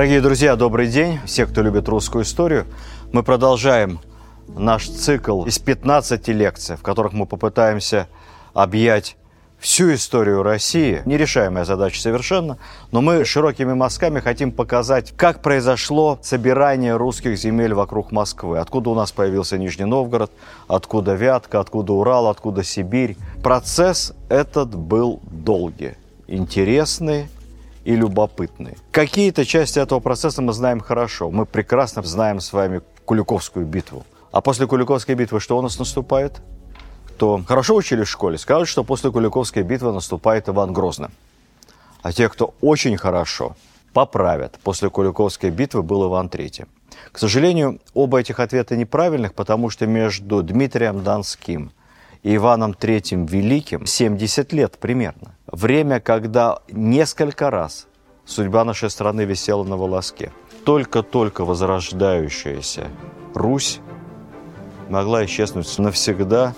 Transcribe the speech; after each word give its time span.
Дорогие 0.00 0.22
друзья, 0.22 0.56
добрый 0.56 0.86
день. 0.86 1.20
Все, 1.26 1.44
кто 1.44 1.60
любит 1.60 1.86
русскую 1.86 2.24
историю, 2.24 2.64
мы 3.12 3.22
продолжаем 3.22 4.00
наш 4.48 4.88
цикл 4.88 5.44
из 5.44 5.58
15 5.58 6.26
лекций, 6.28 6.78
в 6.78 6.82
которых 6.82 7.12
мы 7.12 7.26
попытаемся 7.26 8.08
объять 8.54 9.18
всю 9.58 9.92
историю 9.92 10.42
России. 10.42 11.02
Нерешаемая 11.04 11.66
задача 11.66 12.00
совершенно, 12.00 12.56
но 12.92 13.02
мы 13.02 13.26
широкими 13.26 13.74
мазками 13.74 14.20
хотим 14.20 14.52
показать, 14.52 15.12
как 15.18 15.42
произошло 15.42 16.18
собирание 16.22 16.96
русских 16.96 17.36
земель 17.36 17.74
вокруг 17.74 18.10
Москвы. 18.10 18.58
Откуда 18.58 18.88
у 18.88 18.94
нас 18.94 19.12
появился 19.12 19.58
Нижний 19.58 19.84
Новгород, 19.84 20.32
откуда 20.66 21.12
Вятка, 21.12 21.60
откуда 21.60 21.92
Урал, 21.92 22.28
откуда 22.28 22.64
Сибирь. 22.64 23.18
Процесс 23.42 24.14
этот 24.30 24.74
был 24.74 25.20
долгий, 25.30 25.92
интересный, 26.26 27.28
и 27.84 27.96
любопытные. 27.96 28.76
Какие-то 28.90 29.44
части 29.44 29.78
этого 29.78 30.00
процесса 30.00 30.42
мы 30.42 30.52
знаем 30.52 30.80
хорошо. 30.80 31.30
Мы 31.30 31.46
прекрасно 31.46 32.02
знаем 32.02 32.40
с 32.40 32.52
вами 32.52 32.82
Куликовскую 33.04 33.66
битву. 33.66 34.04
А 34.32 34.40
после 34.40 34.66
Куликовской 34.66 35.14
битвы 35.14 35.40
что 35.40 35.58
у 35.58 35.62
нас 35.62 35.78
наступает? 35.78 36.40
То 37.16 37.42
хорошо 37.46 37.74
учили 37.74 38.04
в 38.04 38.08
школе, 38.08 38.38
скажут, 38.38 38.68
что 38.68 38.84
после 38.84 39.10
Куликовской 39.10 39.62
битвы 39.62 39.92
наступает 39.92 40.48
Иван 40.48 40.72
Грозный. 40.72 41.08
А 42.02 42.12
те, 42.12 42.28
кто 42.28 42.54
очень 42.60 42.96
хорошо, 42.96 43.56
поправят. 43.92 44.58
После 44.62 44.88
Куликовской 44.88 45.50
битвы 45.50 45.82
был 45.82 46.08
Иван 46.08 46.28
III. 46.28 46.66
К 47.12 47.18
сожалению, 47.18 47.80
оба 47.94 48.20
этих 48.20 48.40
ответа 48.40 48.76
неправильных, 48.76 49.34
потому 49.34 49.70
что 49.70 49.86
между 49.86 50.42
Дмитрием 50.42 51.02
Донским 51.02 51.72
Иваном 52.22 52.72
III 52.72 53.26
Великим 53.26 53.86
70 53.86 54.52
лет 54.52 54.78
примерно. 54.78 55.34
Время, 55.46 56.00
когда 56.00 56.58
несколько 56.70 57.50
раз 57.50 57.86
судьба 58.26 58.64
нашей 58.64 58.90
страны 58.90 59.24
висела 59.24 59.64
на 59.64 59.76
волоске. 59.76 60.30
Только-только 60.64 61.44
возрождающаяся 61.46 62.88
Русь 63.34 63.80
могла 64.90 65.24
исчезнуть 65.24 65.78
навсегда 65.78 66.54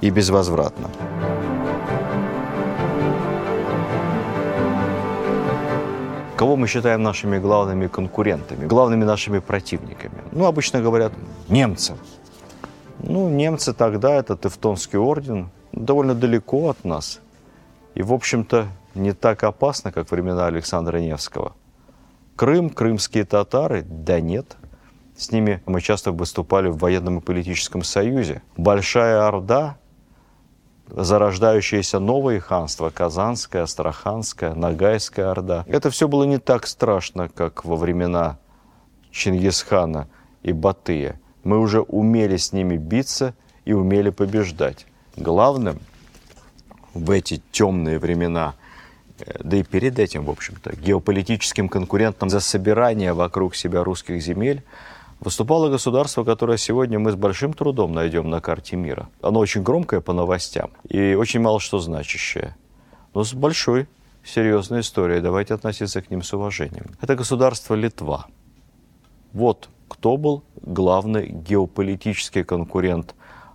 и 0.00 0.10
безвозвратно. 0.10 0.90
Кого 6.36 6.56
мы 6.56 6.66
считаем 6.66 7.02
нашими 7.02 7.38
главными 7.38 7.86
конкурентами, 7.86 8.66
главными 8.66 9.04
нашими 9.04 9.38
противниками? 9.38 10.22
Ну, 10.32 10.44
обычно 10.46 10.82
говорят, 10.82 11.12
немцы. 11.48 11.94
Ну, 13.08 13.28
немцы 13.28 13.72
тогда, 13.72 14.14
это 14.14 14.36
Тевтонский 14.36 14.98
орден, 14.98 15.50
довольно 15.70 16.14
далеко 16.16 16.70
от 16.70 16.84
нас. 16.84 17.20
И, 17.94 18.02
в 18.02 18.12
общем-то, 18.12 18.66
не 18.96 19.12
так 19.12 19.44
опасно, 19.44 19.92
как 19.92 20.10
времена 20.10 20.46
Александра 20.46 20.98
Невского. 20.98 21.52
Крым, 22.34 22.68
крымские 22.68 23.24
татары, 23.24 23.82
да 23.88 24.20
нет. 24.20 24.56
С 25.16 25.30
ними 25.30 25.62
мы 25.66 25.80
часто 25.80 26.10
выступали 26.10 26.68
в 26.68 26.78
военном 26.78 27.18
и 27.18 27.20
политическом 27.20 27.84
союзе. 27.84 28.42
Большая 28.56 29.24
Орда, 29.24 29.78
зарождающееся 30.88 32.00
новое 32.00 32.40
ханство, 32.40 32.90
Казанское, 32.90 33.62
Астраханское, 33.62 34.52
Ногайская 34.52 35.30
Орда. 35.30 35.64
Это 35.68 35.90
все 35.90 36.08
было 36.08 36.24
не 36.24 36.38
так 36.38 36.66
страшно, 36.66 37.28
как 37.28 37.64
во 37.64 37.76
времена 37.76 38.38
Чингисхана 39.12 40.08
и 40.42 40.52
Батыя 40.52 41.20
мы 41.46 41.60
уже 41.60 41.80
умели 41.80 42.36
с 42.36 42.52
ними 42.52 42.76
биться 42.76 43.34
и 43.64 43.72
умели 43.72 44.10
побеждать. 44.10 44.84
Главным 45.16 45.78
в 46.92 47.10
эти 47.12 47.40
темные 47.52 48.00
времена, 48.00 48.54
э, 49.20 49.38
да 49.44 49.56
и 49.56 49.62
перед 49.62 49.98
этим, 50.00 50.24
в 50.24 50.30
общем-то, 50.30 50.74
геополитическим 50.74 51.68
конкурентом 51.68 52.30
за 52.30 52.40
собирание 52.40 53.12
вокруг 53.12 53.54
себя 53.54 53.84
русских 53.84 54.20
земель 54.20 54.64
выступало 55.20 55.70
государство, 55.70 56.24
которое 56.24 56.58
сегодня 56.58 56.98
мы 56.98 57.12
с 57.12 57.14
большим 57.14 57.52
трудом 57.52 57.92
найдем 57.92 58.28
на 58.28 58.40
карте 58.40 58.74
мира. 58.76 59.08
Оно 59.22 59.38
очень 59.38 59.62
громкое 59.62 60.00
по 60.00 60.12
новостям 60.12 60.70
и 60.88 61.14
очень 61.14 61.40
мало 61.40 61.60
что 61.60 61.78
значащее, 61.78 62.56
но 63.14 63.22
с 63.22 63.34
большой 63.34 63.86
серьезной 64.24 64.80
историей. 64.80 65.20
Давайте 65.20 65.54
относиться 65.54 66.02
к 66.02 66.10
ним 66.10 66.24
с 66.24 66.34
уважением. 66.34 66.86
Это 67.00 67.14
государство 67.14 67.74
Литва. 67.76 68.26
Вот 69.32 69.68
кто 69.88 70.16
был 70.16 70.44
главный 70.62 71.28
геополитический 71.28 72.44
конкурент 72.44 73.14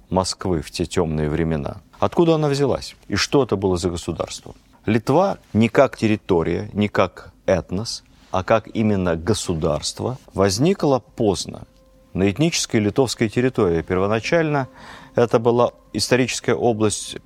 Москвы 0.09 0.62
в 0.62 0.72
те 0.72 0.86
темные 0.86 1.30
времена. 1.30 1.81
Откуда 2.00 2.36
она 2.36 2.50
взялась? 2.50 2.96
И 3.08 3.16
что 3.16 3.44
это 3.44 3.56
было 3.56 3.78
за 3.78 3.90
государство? 3.90 4.53
Литва 4.86 5.38
не 5.53 5.69
как 5.69 5.97
территория, 5.97 6.69
не 6.74 6.88
как 6.90 7.31
этнос, 7.46 8.03
а 8.31 8.44
как 8.44 8.68
именно 8.68 9.16
государство 9.16 10.18
возникла 10.34 11.00
поздно, 11.00 11.68
на 12.14 12.30
этнической 12.30 12.80
литовской 12.80 13.30
территории. 13.30 13.81
Первоначально 13.81 14.68
это 15.16 15.40
была 15.40 15.72
историческая 15.94 16.56
область 16.56 17.18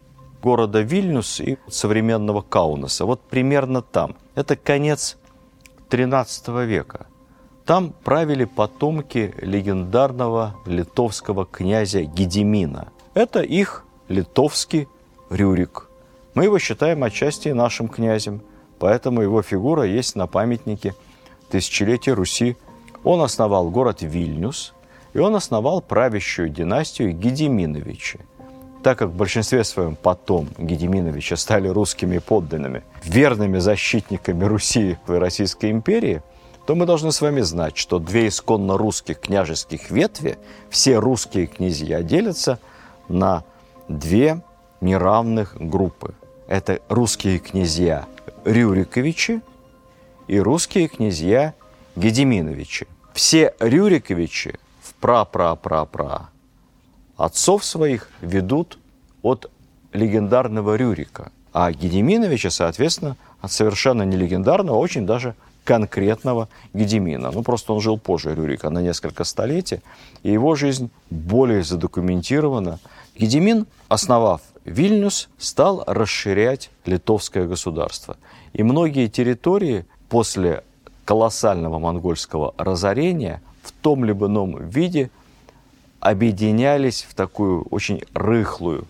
города 0.41 0.81
Вильнюс 0.81 1.39
и 1.39 1.57
современного 1.67 2.41
Каунаса. 2.41 3.05
Вот 3.05 3.21
примерно 3.21 3.81
там. 3.81 4.15
Это 4.35 4.55
конец 4.55 5.17
XIII 5.89 6.65
века. 6.65 7.07
Там 7.65 7.93
правили 8.03 8.45
потомки 8.45 9.33
легендарного 9.41 10.55
литовского 10.67 11.47
князя 11.47 12.03
Гедемина. 12.03 12.89
Это 13.15 13.41
их 13.41 13.85
литовский 14.07 14.87
Рюрик. 15.31 15.89
Мы 16.35 16.43
его 16.43 16.59
считаем 16.59 17.03
отчасти 17.03 17.49
нашим 17.49 17.87
князем, 17.87 18.43
поэтому 18.77 19.21
его 19.23 19.41
фигура 19.41 19.83
есть 19.83 20.15
на 20.15 20.27
памятнике 20.27 20.93
тысячелетия 21.49 22.13
Руси. 22.13 22.55
Он 23.03 23.21
основал 23.21 23.71
город 23.71 24.03
Вильнюс, 24.03 24.75
и 25.13 25.19
он 25.19 25.35
основал 25.35 25.81
правящую 25.81 26.49
династию 26.49 27.13
Гедеминовичи. 27.13 28.19
Так 28.83 28.99
как 28.99 29.09
в 29.09 29.15
большинстве 29.15 29.63
своем 29.63 29.95
потом 29.95 30.49
Гедеминовича 30.59 31.35
стали 31.35 31.67
русскими 31.67 32.19
подданными, 32.19 32.83
верными 33.03 33.57
защитниками 33.57 34.43
Руси 34.43 34.99
и 35.07 35.11
Российской 35.11 35.71
империи– 35.71 36.21
то 36.65 36.73
мы 36.75 36.85
должны 36.85 37.11
с 37.11 37.21
вами 37.21 37.41
знать, 37.41 37.77
что 37.77 37.99
две 37.99 38.27
исконно 38.27 38.77
русских 38.77 39.19
княжеских 39.19 39.91
ветви, 39.91 40.37
все 40.69 40.97
русские 40.97 41.47
князья 41.47 42.01
делятся 42.01 42.59
на 43.07 43.43
две 43.87 44.41
неравных 44.81 45.55
группы. 45.57 46.15
Это 46.47 46.79
русские 46.89 47.39
князья 47.39 48.05
Рюриковичи 48.45 49.41
и 50.27 50.39
русские 50.39 50.87
князья 50.87 51.53
Гедеминовичи. 51.95 52.87
Все 53.13 53.53
Рюриковичи 53.59 54.55
в 54.81 54.93
пра-пра-пра-пра 54.95 56.29
отцов 57.15 57.63
своих 57.63 58.09
ведут 58.21 58.79
от 59.21 59.49
легендарного 59.93 60.75
Рюрика, 60.75 61.31
а 61.53 61.71
Гедеминовича, 61.71 62.49
соответственно, 62.49 63.15
от 63.39 63.51
совершенно 63.51 64.03
не 64.03 64.17
легендарного, 64.17 64.77
очень 64.77 65.05
даже 65.05 65.35
конкретного 65.65 66.47
Гедемина. 66.73 67.31
Ну, 67.31 67.43
просто 67.43 67.73
он 67.73 67.81
жил 67.81 67.97
позже 67.97 68.33
Рюрика 68.33 68.69
на 68.69 68.81
несколько 68.81 69.25
столетий, 69.25 69.81
и 70.23 70.31
его 70.31 70.55
жизнь 70.55 70.89
более 71.09 71.63
задокументирована. 71.63 72.79
Гедемин, 73.17 73.65
основав 73.89 74.41
Вильнюс, 74.63 75.27
стал 75.37 75.83
расширять 75.85 76.69
литовское 76.85 77.47
государство. 77.47 78.15
И 78.53 78.63
многие 78.63 79.07
территории 79.07 79.85
после 80.07 80.63
колоссального 81.03 81.79
монгольского 81.79 82.53
разорения 82.57 83.41
в 83.63 83.71
том 83.71 84.05
либо 84.05 84.27
ином 84.27 84.69
виде 84.69 85.09
объединялись 85.99 87.05
в 87.09 87.15
такую 87.15 87.63
очень 87.63 88.03
рыхлую 88.13 88.87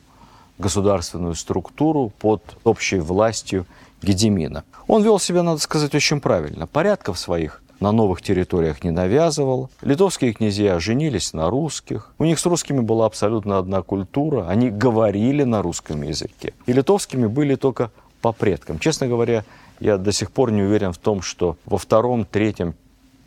государственную 0.58 1.36
структуру 1.36 2.12
под 2.20 2.42
общей 2.64 3.00
властью 3.00 3.66
Гедемина. 4.02 4.64
Он 4.88 5.04
вел 5.04 5.20
себя, 5.20 5.44
надо 5.44 5.60
сказать, 5.60 5.94
очень 5.96 6.22
правильно. 6.22 6.68
Порядков 6.68 7.18
своих 7.20 7.62
на 7.80 7.92
новых 7.92 8.22
территориях 8.22 8.84
не 8.84 8.92
навязывал. 8.92 9.70
Литовские 9.82 10.34
князья 10.34 10.80
женились 10.80 11.34
на 11.34 11.50
русских. 11.50 12.14
У 12.18 12.26
них 12.26 12.40
с 12.40 12.46
русскими 12.46 12.80
была 12.80 13.06
абсолютно 13.06 13.58
одна 13.58 13.82
культура. 13.82 14.48
Они 14.48 14.70
говорили 14.70 15.44
на 15.44 15.62
русском 15.62 16.02
языке. 16.02 16.54
И 16.66 16.74
литовскими 16.74 17.28
были 17.28 17.56
только 17.56 17.92
по 18.22 18.32
предкам. 18.32 18.80
Честно 18.80 19.08
говоря, 19.08 19.44
я 19.80 19.98
до 19.98 20.12
сих 20.12 20.32
пор 20.32 20.52
не 20.52 20.62
уверен 20.62 20.94
в 20.94 20.98
том, 20.98 21.22
что 21.22 21.58
во 21.66 21.78
втором, 21.78 22.26
третьем, 22.26 22.76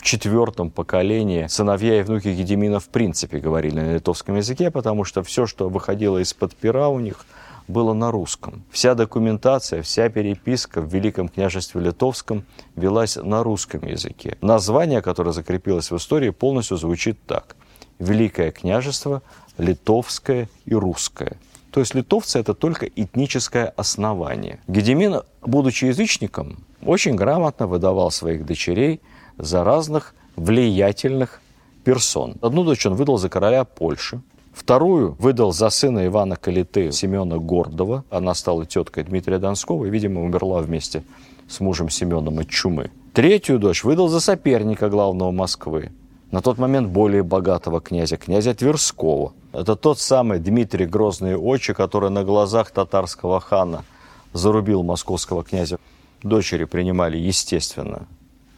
четвертом 0.02 0.70
поколении 0.70 1.46
сыновья 1.46 2.00
и 2.00 2.02
внуки 2.02 2.28
Гедемина 2.28 2.80
в 2.80 2.88
принципе 2.88 3.38
говорили 3.38 3.80
на 3.80 3.94
литовском 3.94 4.36
языке, 4.36 4.70
потому 4.70 5.04
что 5.04 5.22
все, 5.22 5.46
что 5.46 5.68
выходило 5.68 6.18
из-под 6.18 6.54
пера 6.54 6.88
у 6.88 7.00
них– 7.00 7.24
было 7.68 7.92
на 7.92 8.10
русском. 8.10 8.64
Вся 8.70 8.94
документация, 8.94 9.82
вся 9.82 10.08
переписка 10.08 10.80
в 10.80 10.92
Великом 10.92 11.28
княжестве 11.28 11.80
Литовском 11.80 12.44
велась 12.74 13.16
на 13.16 13.42
русском 13.42 13.86
языке. 13.86 14.38
Название, 14.40 15.02
которое 15.02 15.32
закрепилось 15.32 15.90
в 15.90 15.96
истории, 15.96 16.30
полностью 16.30 16.78
звучит 16.78 17.18
так. 17.26 17.54
Великое 17.98 18.50
княжество, 18.50 19.22
литовское 19.58 20.48
и 20.64 20.74
русское. 20.74 21.36
То 21.70 21.80
есть 21.80 21.94
литовцы– 21.94 22.38
это 22.40 22.54
только 22.54 22.86
этническое 22.86 23.66
основание. 23.76 24.60
Гедемин, 24.66 25.22
будучи 25.42 25.84
язычником, 25.84 26.64
очень 26.82 27.14
грамотно 27.14 27.66
выдавал 27.66 28.10
своих 28.10 28.46
дочерей 28.46 29.00
за 29.38 29.64
разных 29.64 30.14
влиятельных 30.36 31.40
персон. 31.84 32.36
Одну 32.42 32.64
дочь 32.64 32.84
он 32.86 32.94
выдал 32.94 33.18
за 33.18 33.28
короля 33.28 33.64
Польши, 33.64 34.20
Вторую 34.58 35.14
выдал 35.20 35.52
за 35.52 35.70
сына 35.70 36.04
Ивана 36.06 36.34
Калиты 36.34 36.90
Семена 36.90 37.38
Гордова. 37.38 38.02
Она 38.10 38.34
стала 38.34 38.66
теткой 38.66 39.04
Дмитрия 39.04 39.38
Донского 39.38 39.84
и, 39.84 39.90
видимо, 39.90 40.20
умерла 40.20 40.60
вместе 40.62 41.04
с 41.48 41.60
мужем 41.60 41.88
Семеном 41.88 42.40
от 42.40 42.48
чумы. 42.48 42.90
Третью 43.14 43.60
дочь 43.60 43.84
выдал 43.84 44.08
за 44.08 44.18
соперника 44.18 44.88
главного 44.88 45.30
Москвы, 45.30 45.92
на 46.32 46.42
тот 46.42 46.58
момент 46.58 46.88
более 46.88 47.22
богатого 47.22 47.80
князя, 47.80 48.16
князя 48.16 48.52
Тверского. 48.52 49.32
Это 49.52 49.76
тот 49.76 50.00
самый 50.00 50.40
Дмитрий 50.40 50.86
Грозный 50.86 51.36
Очи, 51.36 51.72
который 51.72 52.10
на 52.10 52.24
глазах 52.24 52.72
татарского 52.72 53.38
хана 53.38 53.84
зарубил 54.32 54.82
московского 54.82 55.44
князя. 55.44 55.78
Дочери 56.24 56.64
принимали, 56.64 57.16
естественно, 57.16 58.08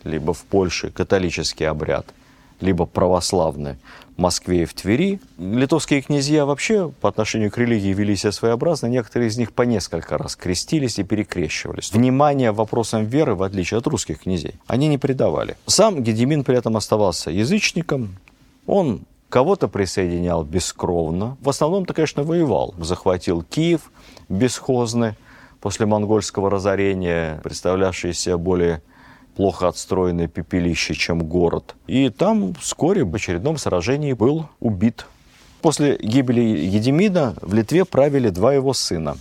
либо 0.04 0.32
в 0.32 0.42
Польше 0.44 0.90
католический 0.90 1.64
обряд, 1.64 2.06
либо 2.60 2.86
православный 2.86 3.76
в 4.16 4.20
Москве 4.20 4.62
и 4.62 4.64
в 4.64 4.74
Твери. 4.74 5.20
Литовские 5.38 6.02
князья 6.02 6.44
вообще 6.44 6.90
по 7.00 7.08
отношению 7.08 7.50
к 7.50 7.58
религии 7.58 7.92
вели 7.92 8.16
себя 8.16 8.32
своеобразно. 8.32 8.86
Некоторые 8.86 9.28
из 9.28 9.38
них 9.38 9.52
по 9.52 9.62
несколько 9.62 10.18
раз 10.18 10.36
крестились 10.36 10.98
и 10.98 11.04
перекрещивались. 11.04 11.92
Внимание 11.92 12.52
вопросам 12.52 13.06
веры, 13.06 13.34
в 13.34 13.42
отличие 13.42 13.78
от 13.78 13.86
русских 13.86 14.20
князей, 14.20 14.54
они 14.66 14.88
не 14.88 14.98
придавали. 14.98 15.56
Сам 15.66 16.02
Гедемин 16.02 16.44
при 16.44 16.56
этом 16.56 16.76
оставался 16.76 17.30
язычником. 17.30 18.16
Он 18.66 19.02
кого-то 19.30 19.68
присоединял 19.68 20.44
бескровно. 20.44 21.38
В 21.40 21.48
основном-то, 21.48 21.94
конечно, 21.94 22.22
воевал. 22.22 22.74
Захватил 22.78 23.42
Киев 23.42 23.90
бесхозный 24.28 25.14
после 25.60 25.86
монгольского 25.86 26.50
разорения, 26.50 27.40
представлявшийся 27.42 28.36
более 28.36 28.82
плохо 29.36 29.68
отстроенное 29.68 30.28
пепелище, 30.28 30.94
чем 30.94 31.22
город. 31.22 31.74
И 31.86 32.08
там 32.10 32.54
вскоре 32.54 33.04
в 33.04 33.14
очередном 33.14 33.56
сражении 33.56 34.12
был 34.12 34.48
убит. 34.60 35.06
После 35.62 35.96
гибели 35.98 36.40
Едемина 36.40 37.34
в 37.42 37.52
Литве 37.52 37.84
правили 37.84 38.30
два 38.30 38.54
его 38.54 38.72
сына. 38.72 39.16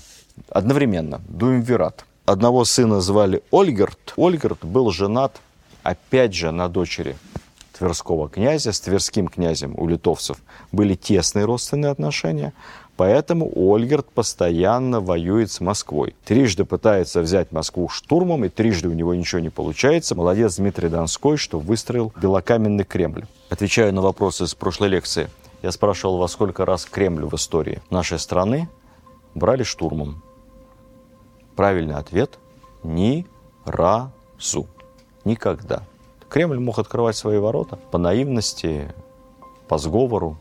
Одновременно, 0.50 1.22
Дуемвират. 1.28 2.06
Одного 2.26 2.64
сына 2.64 3.02
звали 3.02 3.42
Ольгерт. 3.52 4.14
Ольгерт 4.16 4.64
был 4.64 4.92
женат, 4.92 5.42
опять 5.84 6.34
же, 6.34 6.52
на 6.52 6.70
дочери 6.70 7.18
Тверского 7.78 8.30
князя. 8.30 8.72
С 8.72 8.80
Тверским 8.80 9.28
князем 9.28 9.74
у 9.78 9.88
литовцев 9.88 10.38
были 10.72 10.96
тесные 10.96 11.46
родственные 11.46 11.92
отношения. 11.92 12.54
Поэтому 13.00 13.50
Ольгерт 13.56 14.12
постоянно 14.12 15.00
воюет 15.00 15.50
с 15.50 15.62
Москвой. 15.62 16.18
Трижды 16.26 16.66
пытается 16.66 17.22
взять 17.22 17.50
Москву 17.54 17.88
штурмом, 17.88 18.44
и 18.44 18.50
трижды 18.50 18.90
у 18.90 18.92
него 18.92 19.16
ничего 19.16 19.40
не 19.40 19.50
получается. 19.50 20.16
Молодец 20.16 20.58
Дмитрий 20.58 20.90
Донской, 20.90 21.38
что 21.38 21.60
выстроил 21.60 22.12
белокаменный 22.22 22.84
Кремль. 22.84 23.26
Отвечаю 23.50 23.94
на 23.94 24.02
вопросы 24.02 24.48
с 24.48 24.54
прошлой 24.54 24.90
лекции. 24.90 25.30
Я 25.62 25.72
спрашивал, 25.72 26.18
во 26.18 26.28
сколько 26.28 26.66
раз 26.66 26.84
Кремль 26.84 27.24
в 27.24 27.34
истории 27.36 27.82
нашей 27.90 28.20
страны 28.20 28.68
брали 29.34 29.64
штурмом. 29.64 30.22
Правильный 31.56 31.96
ответ– 31.96 32.38
ни 32.84 33.26
разу. 33.64 34.68
Никогда. 35.24 35.84
Кремль 36.28 36.60
мог 36.60 36.80
открывать 36.80 37.16
свои 37.16 37.38
ворота 37.38 37.80
по 37.92 37.98
наивности, 37.98 38.94
по 39.70 39.78
сговору, 39.78 40.38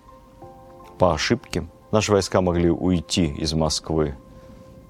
по 0.98 1.14
ошибке– 1.14 1.64
Наши 1.90 2.12
войска 2.12 2.42
могли 2.42 2.70
уйти 2.70 3.24
из 3.24 3.54
Москвы 3.54 4.14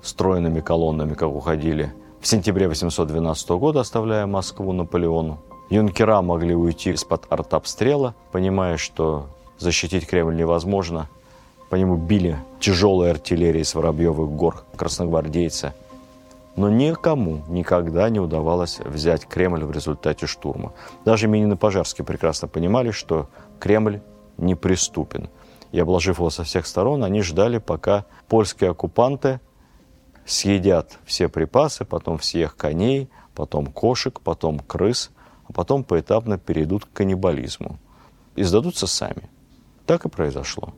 стройными 0.03 0.59
колоннами, 0.59 1.15
как 1.15 1.29
уходили 1.29 1.95
в 2.21 2.27
сентябре 2.27 2.67
812 2.67 3.51
года, 3.51 3.81
оставляя 3.81 4.27
Москву 4.27 4.73
Наполеону. 4.73 5.39
Юнкера 5.71 6.23
могли 6.23 6.57
уйти 6.57 6.91
из-под 6.91 7.27
артобстрела, 7.31 8.17
понимая, 8.33 8.79
что 8.79 9.27
защитить 9.59 10.09
Кремль 10.09 10.35
невозможно. 10.35 11.09
По 11.71 11.77
нему 11.77 11.97
били 11.97 12.37
тяжелые 12.59 13.13
артиллерии 13.13 13.63
с 13.63 13.77
Воробьевых 13.77 14.31
гор, 14.31 14.65
красногвардейцы. 14.75 15.75
Но 16.57 16.69
никому 16.69 17.43
никогда 17.47 18.09
не 18.09 18.19
удавалось 18.19 18.81
взять 18.81 19.25
Кремль 19.25 19.65
в 19.65 19.71
результате 19.71 20.27
штурма. 20.27 20.73
Даже 21.05 21.29
Минин 21.29 21.53
и 21.53 21.57
Пожарский 21.57 22.05
прекрасно 22.05 22.49
понимали, 22.49 22.91
что 22.91 23.29
Кремль 23.61 24.01
неприступен– 24.37 25.29
и 25.73 25.79
обложив 25.79 26.19
его 26.19 26.31
со 26.31 26.45
всех 26.45 26.67
сторон, 26.67 27.05
они 27.05 27.23
ждали, 27.23 27.59
пока 27.59 28.05
польские 28.29 28.71
оккупанты 28.71 29.41
съедят 30.25 30.99
все 31.05 31.29
припасы, 31.29 31.85
потом 31.85 32.19
всех 32.19 32.57
коней, 32.57 33.09
потом 33.35 33.67
кошек, 33.67 34.21
потом 34.21 34.59
крыс, 34.59 35.11
а 35.49 35.53
потом 35.53 35.85
поэтапно 35.85 36.39
перейдут 36.39 36.85
к 36.85 36.93
каннибализму 36.93 37.79
и 38.37 38.43
сдадутся 38.43 38.87
сами. 38.87 39.29
Так 39.87 40.05
и 40.05 40.09
произошло. 40.09 40.75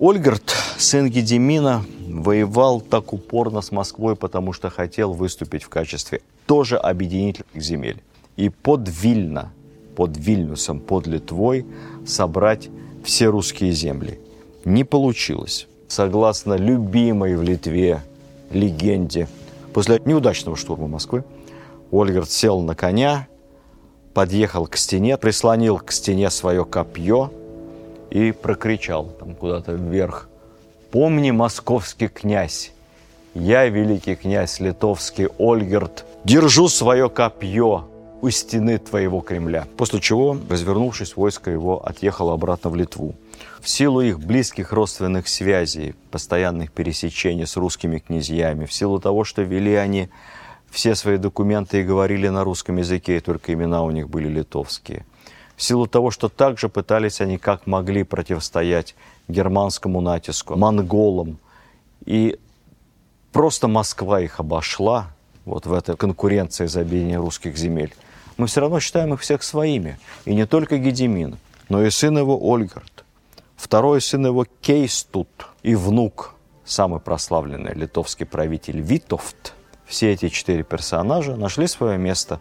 Ольгерт, 0.00 0.54
сын 0.78 1.10
Гедемина, 1.10 1.84
воевал 2.08 2.80
так 2.80 3.12
упорно 3.12 3.60
с 3.60 3.70
Москвой, 3.70 4.16
потому 4.16 4.52
что 4.52 4.70
хотел 4.70 5.12
выступить 5.12 5.62
в 5.62 5.68
качестве 5.68 6.22
тоже 6.46 6.78
объединительных 6.78 7.62
земель. 7.62 8.02
И 8.36 8.48
под 8.48 8.88
Вильно, 8.88 9.52
под 9.94 10.16
Вильнюсом, 10.16 10.80
под 10.80 11.06
Литвой 11.06 11.66
собрать 12.06 12.70
все 13.04 13.26
русские 13.26 13.72
земли. 13.72 14.20
Не 14.64 14.84
получилось. 14.84 15.66
Согласно 15.88 16.54
любимой 16.54 17.34
в 17.34 17.42
Литве 17.42 18.02
легенде, 18.50 19.28
после 19.72 20.00
неудачного 20.04 20.56
штурма 20.56 20.86
Москвы, 20.86 21.24
Ольгерт 21.90 22.30
сел 22.30 22.60
на 22.60 22.74
коня, 22.74 23.26
подъехал 24.14 24.66
к 24.66 24.76
стене, 24.76 25.16
прислонил 25.16 25.78
к 25.78 25.90
стене 25.92 26.30
свое 26.30 26.64
копье 26.64 27.32
и 28.10 28.32
прокричал 28.32 29.06
там 29.18 29.34
куда-то 29.34 29.72
вверх. 29.72 30.28
«Помни, 30.90 31.30
московский 31.30 32.08
князь, 32.08 32.72
я, 33.34 33.66
великий 33.66 34.16
князь 34.16 34.58
литовский 34.58 35.28
Ольгерт, 35.38 36.04
держу 36.24 36.68
свое 36.68 37.08
копье, 37.08 37.84
у 38.22 38.30
стены 38.30 38.78
твоего 38.78 39.20
Кремля. 39.20 39.66
После 39.76 40.00
чего, 40.00 40.36
развернувшись, 40.48 41.16
войско 41.16 41.50
его 41.50 41.84
отъехало 41.84 42.34
обратно 42.34 42.70
в 42.70 42.76
Литву. 42.76 43.14
В 43.60 43.68
силу 43.68 44.00
их 44.00 44.20
близких 44.20 44.72
родственных 44.72 45.28
связей, 45.28 45.94
постоянных 46.10 46.72
пересечений 46.72 47.46
с 47.46 47.56
русскими 47.56 47.98
князьями, 47.98 48.66
в 48.66 48.72
силу 48.72 49.00
того, 49.00 49.24
что 49.24 49.42
вели 49.42 49.74
они 49.74 50.10
все 50.70 50.94
свои 50.94 51.16
документы 51.16 51.80
и 51.80 51.84
говорили 51.84 52.28
на 52.28 52.44
русском 52.44 52.76
языке, 52.76 53.16
и 53.16 53.20
только 53.20 53.52
имена 53.52 53.82
у 53.82 53.90
них 53.90 54.08
были 54.08 54.28
литовские. 54.28 55.04
В 55.56 55.62
силу 55.62 55.86
того, 55.86 56.10
что 56.10 56.28
также 56.28 56.68
пытались 56.68 57.20
они 57.20 57.38
как 57.38 57.66
могли 57.66 58.02
противостоять 58.02 58.94
германскому 59.28 60.00
натиску, 60.00 60.56
монголам. 60.56 61.38
И 62.06 62.38
просто 63.32 63.68
Москва 63.68 64.20
их 64.20 64.40
обошла 64.40 65.08
вот 65.44 65.66
в 65.66 65.72
этой 65.72 65.96
конкуренции 65.96 66.66
за 66.66 66.80
объединение 66.80 67.18
русских 67.18 67.56
земель 67.56 67.92
мы 68.40 68.46
все 68.46 68.62
равно 68.62 68.80
считаем 68.80 69.12
их 69.12 69.20
всех 69.20 69.42
своими. 69.42 69.98
И 70.24 70.34
не 70.34 70.46
только 70.46 70.78
Гедемин, 70.78 71.36
но 71.68 71.84
и 71.84 71.90
сын 71.90 72.16
его 72.16 72.38
Ольгард, 72.40 73.04
второй 73.54 74.00
сын 74.00 74.24
его 74.24 74.46
Кейстут 74.62 75.28
и 75.62 75.74
внук, 75.74 76.34
самый 76.64 77.00
прославленный 77.00 77.74
литовский 77.74 78.24
правитель 78.24 78.80
Витовт. 78.80 79.52
Все 79.84 80.12
эти 80.12 80.30
четыре 80.30 80.62
персонажа 80.62 81.36
нашли 81.36 81.66
свое 81.66 81.98
место 81.98 82.40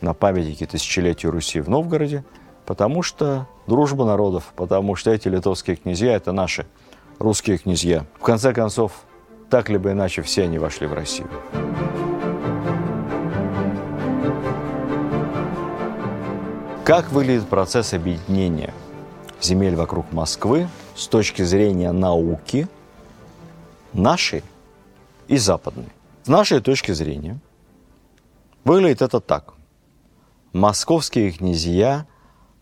на 0.00 0.12
памятнике 0.12 0.66
тысячелетию 0.66 1.30
Руси 1.30 1.60
в 1.60 1.68
Новгороде, 1.68 2.24
потому 2.66 3.04
что 3.04 3.46
дружба 3.68 4.04
народов, 4.04 4.52
потому 4.56 4.96
что 4.96 5.12
эти 5.12 5.28
литовские 5.28 5.76
князья– 5.76 6.12
это 6.16 6.32
наши 6.32 6.66
русские 7.20 7.58
князья. 7.58 8.06
В 8.18 8.24
конце 8.24 8.52
концов, 8.52 9.04
так 9.50 9.68
либо 9.68 9.92
иначе 9.92 10.22
все 10.22 10.42
они 10.42 10.58
вошли 10.58 10.88
в 10.88 10.94
Россию. 10.94 11.30
Как 16.88 17.12
выглядит 17.12 17.46
процесс 17.46 17.92
объединения 17.92 18.72
земель 19.42 19.76
вокруг 19.76 20.10
Москвы 20.10 20.70
с 20.96 21.06
точки 21.06 21.42
зрения 21.42 21.92
науки 21.92 22.66
нашей 23.92 24.42
и 25.26 25.36
западной? 25.36 25.90
С 26.24 26.28
нашей 26.28 26.60
точки 26.60 26.92
зрения 26.92 27.40
выглядит 28.64 29.02
это 29.02 29.20
так. 29.20 29.52
Московские 30.54 31.30
князья 31.30 32.06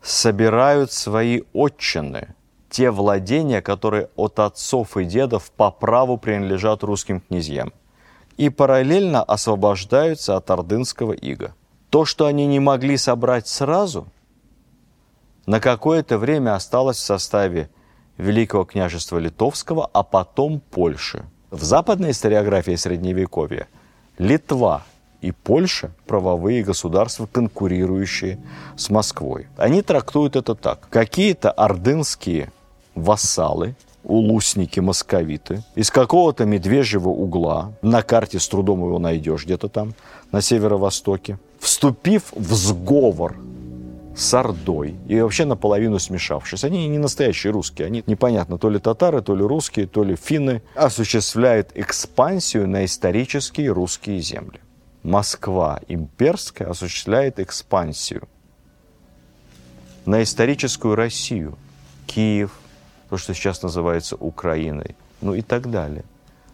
собирают 0.01 0.91
свои 0.91 1.43
отчины, 1.53 2.35
те 2.69 2.91
владения, 2.91 3.61
которые 3.61 4.09
от 4.17 4.39
отцов 4.39 4.97
и 4.97 5.05
дедов 5.05 5.51
по 5.51 5.71
праву 5.71 6.17
принадлежат 6.17 6.83
русским 6.83 7.21
князьям, 7.21 7.71
и 8.35 8.49
параллельно 8.49 9.23
освобождаются 9.23 10.35
от 10.35 10.51
ордынского 10.51 11.13
ига. 11.13 11.55
То, 11.89 12.03
что 12.03 12.25
они 12.25 12.45
не 12.45 12.59
могли 12.59 12.97
собрать 12.97 13.47
сразу– 13.47 14.05
на 15.47 15.59
какое-то 15.61 16.19
время 16.19 16.53
осталась 16.53 16.97
в 16.97 17.03
составе 17.03 17.69
Великого 18.17 18.65
княжества 18.65 19.17
Литовского, 19.17 19.89
а 19.91 20.03
потом 20.03 20.59
Польши. 20.59 21.23
В 21.49 21.63
западной 21.63 22.11
историографии 22.11 22.75
Средневековья 22.75 23.67
Литва 24.17 24.83
и 25.21 25.31
Польша– 25.31 25.91
правовые 26.05 26.63
государства, 26.63 27.27
конкурирующие 27.31 28.39
с 28.75 28.89
Москвой. 28.89 29.47
Они 29.55 29.81
трактуют 29.81 30.35
это 30.35 30.53
так. 30.53 30.89
Какие-то 30.89 31.51
ордынские 31.51 32.51
вассалы, 32.93 33.75
улусники, 34.03 34.79
московиты, 34.81 35.63
из 35.75 35.91
какого-то 35.91 36.45
медвежьего 36.45 37.09
угла, 37.09 37.71
на 37.81 38.01
карте 38.01 38.39
с 38.39 38.47
трудом 38.49 38.79
его 38.79 38.99
найдешь 38.99 39.45
где-то 39.45 39.69
там, 39.69 39.93
на 40.31 40.41
северо-востоке, 40.41 41.39
вступив 41.59 42.33
в 42.35 42.53
сговор 42.53 43.37
с 44.17 44.33
Ордой 44.33 44.95
и 45.07 45.21
вообще 45.21 45.45
наполовину 45.45 45.99
смешавшись. 45.99 46.63
Они 46.63 46.87
не 46.87 46.97
настоящие 46.97 47.53
русские, 47.53 47.85
они 47.85 48.03
непонятно, 48.07 48.57
то 48.57 48.69
ли 48.69 48.79
татары, 48.79 49.21
то 49.21 49.35
ли 49.35 49.43
русские, 49.43 49.85
то 49.85 50.03
ли 50.03 50.15
финны, 50.15 50.63
осуществляют 50.73 51.69
экспансию 51.75 52.67
на 52.67 52.83
исторические 52.83 53.71
русские 53.71 54.19
земли. 54.19 54.59
Москва 55.03 55.79
имперская 55.87 56.69
осуществляет 56.69 57.39
экспансию 57.39 58.27
на 60.07 60.23
историческую 60.23 60.95
Россию. 60.95 61.55
Киев, 62.07 62.51
то, 63.09 63.17
что 63.17 63.35
сейчас 63.35 63.61
называется 63.61 64.15
Украиной, 64.15 64.95
ну 65.21 65.35
и 65.35 65.43
так 65.43 65.69
далее. 65.69 66.05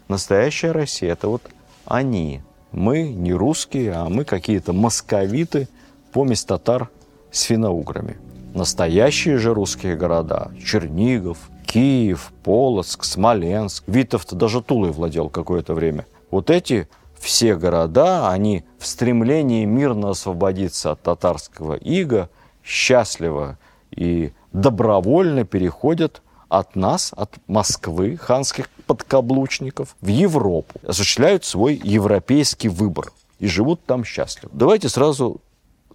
Настоящая 0.08 0.72
Россия– 0.72 1.12
это 1.14 1.28
вот 1.28 1.42
они. 1.86 2.42
Мы 2.72 3.04
не 3.08 3.32
русские, 3.32 3.92
а 3.92 4.08
мы 4.10 4.24
какие-то 4.24 4.74
московиты, 4.74 5.68
помесь 6.12 6.44
татар 6.44 6.90
с 7.34 7.42
финно-уграми. 7.42 8.16
Настоящие 8.54 9.36
же 9.38 9.52
русские 9.52 9.96
города– 9.96 10.52
Чернигов, 10.64 11.38
Киев, 11.66 12.32
Полоцк, 12.44 13.04
Смоленск. 13.04 13.82
Витовт 13.88 14.32
даже 14.34 14.62
Тулой 14.62 14.92
владел 14.92 15.28
какое-то 15.28 15.74
время. 15.74 16.06
Вот 16.30 16.50
эти 16.50 16.88
все 17.18 17.56
города, 17.56 18.30
они 18.30 18.64
в 18.78 18.86
стремлении 18.86 19.64
мирно 19.64 20.10
освободиться 20.10 20.92
от 20.92 21.02
татарского 21.02 21.74
ига 21.74 22.30
счастливо 22.62 23.58
и 23.90 24.32
добровольно 24.52 25.44
переходят 25.44 26.22
от 26.48 26.76
нас, 26.76 27.12
от 27.16 27.34
Москвы, 27.48 28.16
ханских 28.16 28.68
подкаблучников, 28.86 29.96
в 30.00 30.06
Европу. 30.06 30.80
Осуществляют 30.86 31.44
свой 31.44 31.80
европейский 31.82 32.68
выбор 32.68 33.12
и 33.40 33.48
живут 33.48 33.84
там 33.84 34.04
счастливо. 34.04 34.52
Давайте 34.54 34.88
сразу 34.88 35.40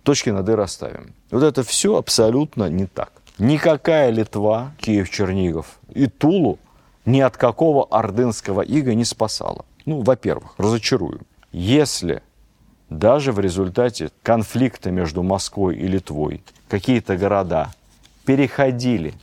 точки 0.04 0.30
над 0.30 0.48
«и» 0.50 0.54
расставим. 0.54 1.14
Вот 1.32 1.44
это 1.44 1.64
все 1.64 1.98
абсолютно 1.98 2.70
не 2.70 2.86
так. 2.86 3.12
Никакая 3.38 4.10
Литва, 4.10 4.74
Киев, 4.80 5.10
Чернигов 5.10 5.80
и 5.94 6.08
Тулу 6.08 6.60
ни 7.06 7.22
от 7.22 7.38
какого 7.38 7.86
ордынского 7.86 8.62
ига 8.62 8.94
не 8.94 9.06
спасала. 9.06 9.66
Ну, 9.86 10.02
во-первых, 10.02 10.54
разочарую. 10.58 11.22
Если 11.52 12.22
даже 12.90 13.32
в 13.32 13.40
результате 13.40 14.12
конфликта 14.24 14.92
между 14.92 15.24
Москвой 15.24 15.78
и 15.78 15.88
Литвой 15.88 16.44
какие-то 16.68 17.18
города 17.18 17.72
переходили 18.26 19.14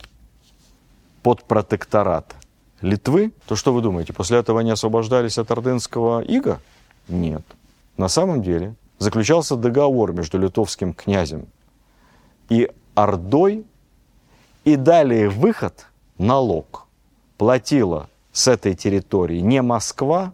под 1.21 1.43
протекторат 1.43 2.35
Литвы, 2.81 3.31
то 3.47 3.55
что 3.55 3.73
вы 3.73 3.81
думаете, 3.81 4.13
после 4.13 4.39
этого 4.39 4.59
они 4.59 4.71
освобождались 4.71 5.37
от 5.37 5.49
ордынского 5.51 6.21
ига? 6.21 6.59
Нет. 7.07 7.43
На 7.97 8.07
самом 8.07 8.41
деле 8.43 8.75
заключался 8.99 9.55
договор 9.55 10.13
между 10.13 10.37
литовским 10.37 10.93
князем 10.93 11.47
и 12.49 12.69
Ордой, 12.95 13.65
и 14.63 14.75
далее 14.75 15.29
выход, 15.29 15.85
налог, 16.17 16.87
платила 17.37 18.09
с 18.31 18.47
этой 18.47 18.75
территории 18.75 19.39
не 19.39 19.61
Москва, 19.61 20.33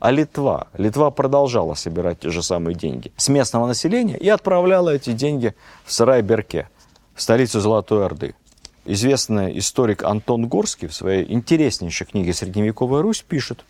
а 0.00 0.10
Литва. 0.10 0.66
Литва 0.76 1.12
продолжала 1.12 1.74
собирать 1.74 2.20
те 2.20 2.30
же 2.30 2.42
самые 2.42 2.74
деньги 2.74 3.12
с 3.16 3.28
местного 3.28 3.68
населения 3.68 4.16
и 4.16 4.28
отправляла 4.28 4.90
эти 4.90 5.12
деньги 5.12 5.54
в 5.84 5.92
Сарай-Берке, 5.92 6.68
в 7.14 7.22
столицу 7.22 7.60
Золотой 7.60 8.04
Орды. 8.04 8.34
Известный 8.84 9.56
историк 9.58 10.02
Антон 10.02 10.48
Горский 10.48 10.88
в 10.88 10.94
своей 10.94 11.32
интереснейшей 11.32 12.04
книге 12.06 12.34
«Средневековая 12.34 13.00
Русь» 13.00 13.22
пишет, 13.22 13.64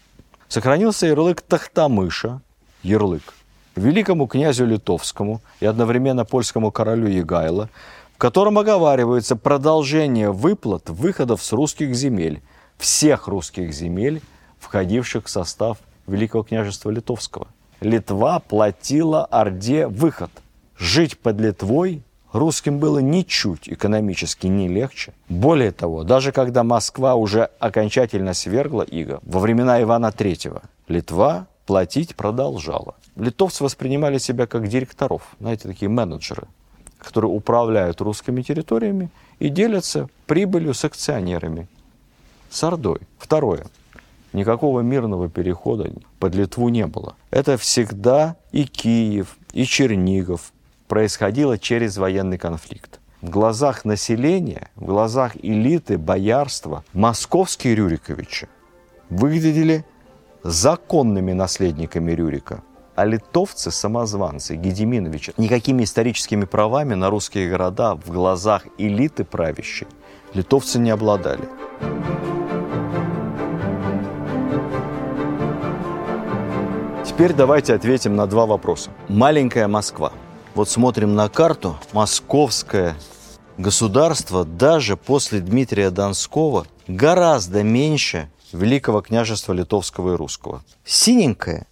сохранился 0.49 1.07
ярлык 1.07 1.43
Тахтамыша, 1.43 2.41
ярлык, 2.83 3.35
великому 3.77 4.27
князю 4.27 4.67
литовскому 4.67 5.41
и 5.61 5.67
одновременно 5.67 6.25
польскому 6.25 6.71
королю 6.71 7.09
Егайло, 7.09 7.69
в 8.15 8.19
котором 8.19 8.59
оговаривается 8.59 9.37
продолжение 9.37 10.31
выплат 10.31 10.91
выходов 10.91 11.43
с 11.43 11.53
русских 11.53 11.95
земель, 11.95 12.43
всех 12.79 13.29
русских 13.29 13.73
земель, 13.73 14.23
входивших 14.61 15.27
в 15.27 15.31
состав 15.31 15.79
Великого 16.07 16.43
княжества 16.43 16.91
Литовского. 16.91 17.47
Литва 17.81 18.41
платила 18.41 19.25
Орде 19.25 19.87
выход. 19.87 20.31
Жить 20.77 21.19
под 21.19 21.41
Литвой 21.41 22.03
русским 22.33 22.79
было 22.79 22.99
ничуть 22.99 23.69
экономически 23.69 24.47
не 24.47 24.69
легче. 24.69 25.13
Более 25.29 25.73
того, 25.73 26.03
даже 26.05 26.33
когда 26.33 26.65
Москва 26.65 27.15
уже 27.15 27.51
окончательно 27.59 28.35
свергла 28.35 28.83
Иго, 28.83 29.21
во 29.23 29.41
времена 29.41 29.83
Ивана 29.83 30.07
III, 30.07 30.63
Литва 30.89 31.47
платить 31.67 32.17
продолжала. 32.17 32.95
Литовцы 33.17 33.63
воспринимали 33.63 34.19
себя 34.19 34.47
как 34.47 34.69
директоров, 34.69 35.37
знаете, 35.41 35.69
такие 35.69 35.89
менеджеры, 35.89 36.47
которые 36.99 37.31
управляют 37.31 38.01
русскими 38.01 38.43
территориями 38.43 39.11
и 39.39 39.49
делятся 39.49 40.09
прибылью 40.27 40.75
с 40.75 40.85
акционерами. 40.85 41.69
С 42.51 42.65
Ордой. 42.65 43.01
Второе 43.19 43.67
никакого 44.33 44.81
мирного 44.81 45.29
перехода 45.29 45.93
под 46.19 46.35
Литву 46.35 46.69
не 46.69 46.87
было. 46.87 47.17
Это 47.31 47.57
всегда 47.57 48.37
и 48.51 48.65
Киев, 48.65 49.37
и 49.53 49.65
Чернигов 49.65 50.53
происходило 50.89 51.59
через 51.59 51.97
военный 51.97 52.39
конфликт. 52.39 53.01
В 53.21 53.31
глазах 53.31 53.85
населения, 53.85 54.71
в 54.75 54.85
глазах 54.87 55.37
элиты, 55.37 55.97
боярства, 55.97 56.85
московские 56.93 57.75
Рюриковичи 57.77 58.49
выглядели 59.11 59.85
законными 60.43 61.33
наследниками 61.33 62.13
Рюрика. 62.13 62.63
А 62.95 63.05
литовцы, 63.05 63.71
самозванцы, 63.71 64.57
Гедеминовичи, 64.57 65.33
никакими 65.39 65.85
историческими 65.85 66.45
правами 66.45 66.95
на 66.95 67.09
русские 67.09 67.49
города 67.49 67.95
в 67.95 68.11
глазах 68.11 68.67
элиты 68.79 69.25
правящей 69.25 69.89
литовцы 70.35 70.79
не 70.79 70.91
обладали. 70.91 71.49
Теперь 77.05 77.33
давайте 77.35 77.75
ответим 77.75 78.17
на 78.17 78.27
два 78.27 78.47
вопроса. 78.47 78.91
Маленькая 79.09 79.69
Москва. 79.69 80.13
Вот 80.55 80.69
смотрим 80.69 81.15
на 81.15 81.29
карту. 81.29 81.77
Московское 81.93 82.97
государство 83.59 84.45
даже 84.45 84.97
после 84.97 85.41
Дмитрия 85.41 85.91
Донского 85.91 86.67
гораздо 86.89 87.63
меньше 87.63 88.31
Великого 88.53 89.01
княжества 89.01 89.53
Литовского 89.53 90.15
и 90.15 90.17
Русского. 90.17 90.63
Синенькое 90.85 91.67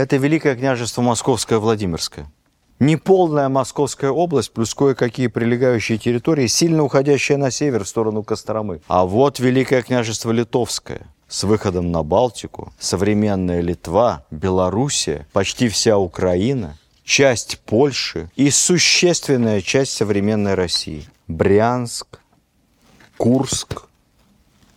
это 0.00 0.16
Великое 0.16 0.56
княжество 0.56 1.02
Московское 1.02 1.58
Владимирское. 1.58 2.30
Неполная 2.78 3.50
Московская 3.50 4.10
область 4.10 4.52
плюс 4.52 4.74
кое-какие 4.74 5.26
прилегающие 5.26 5.98
территории, 5.98 6.46
сильно 6.46 6.82
уходящие 6.82 7.36
на 7.36 7.50
север 7.50 7.84
в 7.84 7.88
сторону 7.88 8.22
Костромы. 8.22 8.80
А 8.88 9.04
вот 9.04 9.38
Великое 9.38 9.82
княжество 9.82 10.32
Литовское– 10.32 11.06
с 11.30 11.44
выходом 11.44 11.92
на 11.92 12.02
Балтику, 12.02 12.72
современная 12.78 13.60
Литва, 13.60 14.24
Белоруссия, 14.30 15.26
почти 15.32 15.68
вся 15.68 15.96
Украина, 15.96 16.76
часть 17.04 17.60
Польши 17.60 18.30
и 18.34 18.50
существенная 18.50 19.60
часть 19.60 19.92
современной 19.92 20.54
России. 20.54 21.04
Брянск, 21.28 22.18
Курск, 23.16 23.82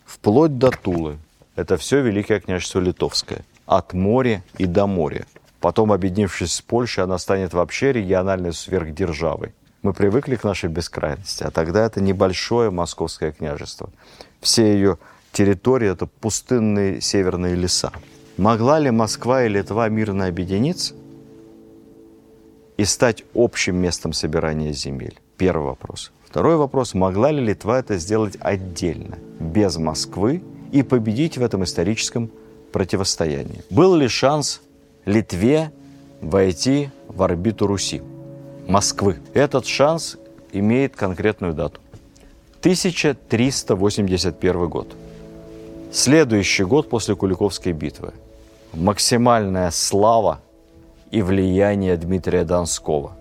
вплоть 0.05 0.59
до 0.59 0.69
Тулы. 0.69 1.17
Это 1.55 1.77
все 1.77 2.01
Великое 2.01 2.39
княжество 2.39 2.79
Литовское. 2.79 3.43
От 3.65 3.93
моря 3.93 4.43
и 4.57 4.65
до 4.65 4.87
моря. 4.87 5.25
Потом, 5.59 5.91
объединившись 5.91 6.53
с 6.53 6.61
Польшей, 6.61 7.05
она 7.05 7.17
станет 7.17 7.53
вообще 7.53 7.93
региональной 7.93 8.53
сверхдержавой. 8.53 9.53
Мы 9.81 9.93
привыкли 9.93 10.35
к 10.35 10.43
нашей 10.43 10.69
бескрайности, 10.69 11.43
а 11.43 11.51
тогда 11.51 11.85
это 11.85 12.01
небольшое 12.01 12.69
московское 12.69 13.31
княжество. 13.31 13.89
Все 14.41 14.73
ее 14.73 14.97
территория– 15.31 15.87
это 15.91 16.05
пустынные 16.05 17.01
северные 17.01 17.55
леса. 17.55 17.91
Могла 18.37 18.79
ли 18.79 18.91
Москва 18.91 19.43
и 19.43 19.49
Литва 19.49 19.89
мирно 19.89 20.27
объединиться 20.27 20.95
и 22.77 22.85
стать 22.85 23.23
общим 23.33 23.75
местом 23.77 24.11
собирания 24.11 24.73
земель? 24.73 25.19
Первый 25.37 25.67
вопрос. 25.67 26.11
Второй 26.25 26.55
вопрос. 26.55 26.93
Могла 26.93 27.31
ли 27.31 27.43
Литва 27.43 27.79
это 27.79 27.97
сделать 27.97 28.37
отдельно, 28.39 29.17
без 29.39 29.77
Москвы, 29.77 30.41
и 30.71 30.81
победить 30.81 31.37
в 31.37 31.43
этом 31.43 31.63
историческом 31.63 32.31
противостоянии? 32.73 33.63
Был 33.69 33.95
ли 33.95 34.09
шанс 34.09 34.59
Литве 35.05 35.71
войти 36.19 36.89
в 37.07 37.23
орбиту 37.23 37.67
Руси, 37.67 38.01
Москвы? 38.67 39.21
Этот 39.33 39.65
шанс 39.65 40.17
имеет 40.51 40.97
конкретную 40.97 41.53
дату. 41.53 41.79
1381 42.59 44.67
год. 44.67 44.93
Следующий 45.91 46.63
год 46.63 46.89
после 46.89 47.15
Куликовской 47.15 47.71
битвы. 47.71 48.13
Максимальная 48.73 49.71
слава 49.71 50.41
и 51.11 51.21
влияния 51.21 51.95
Дмитрия 51.97 52.43
Донского. 52.43 53.11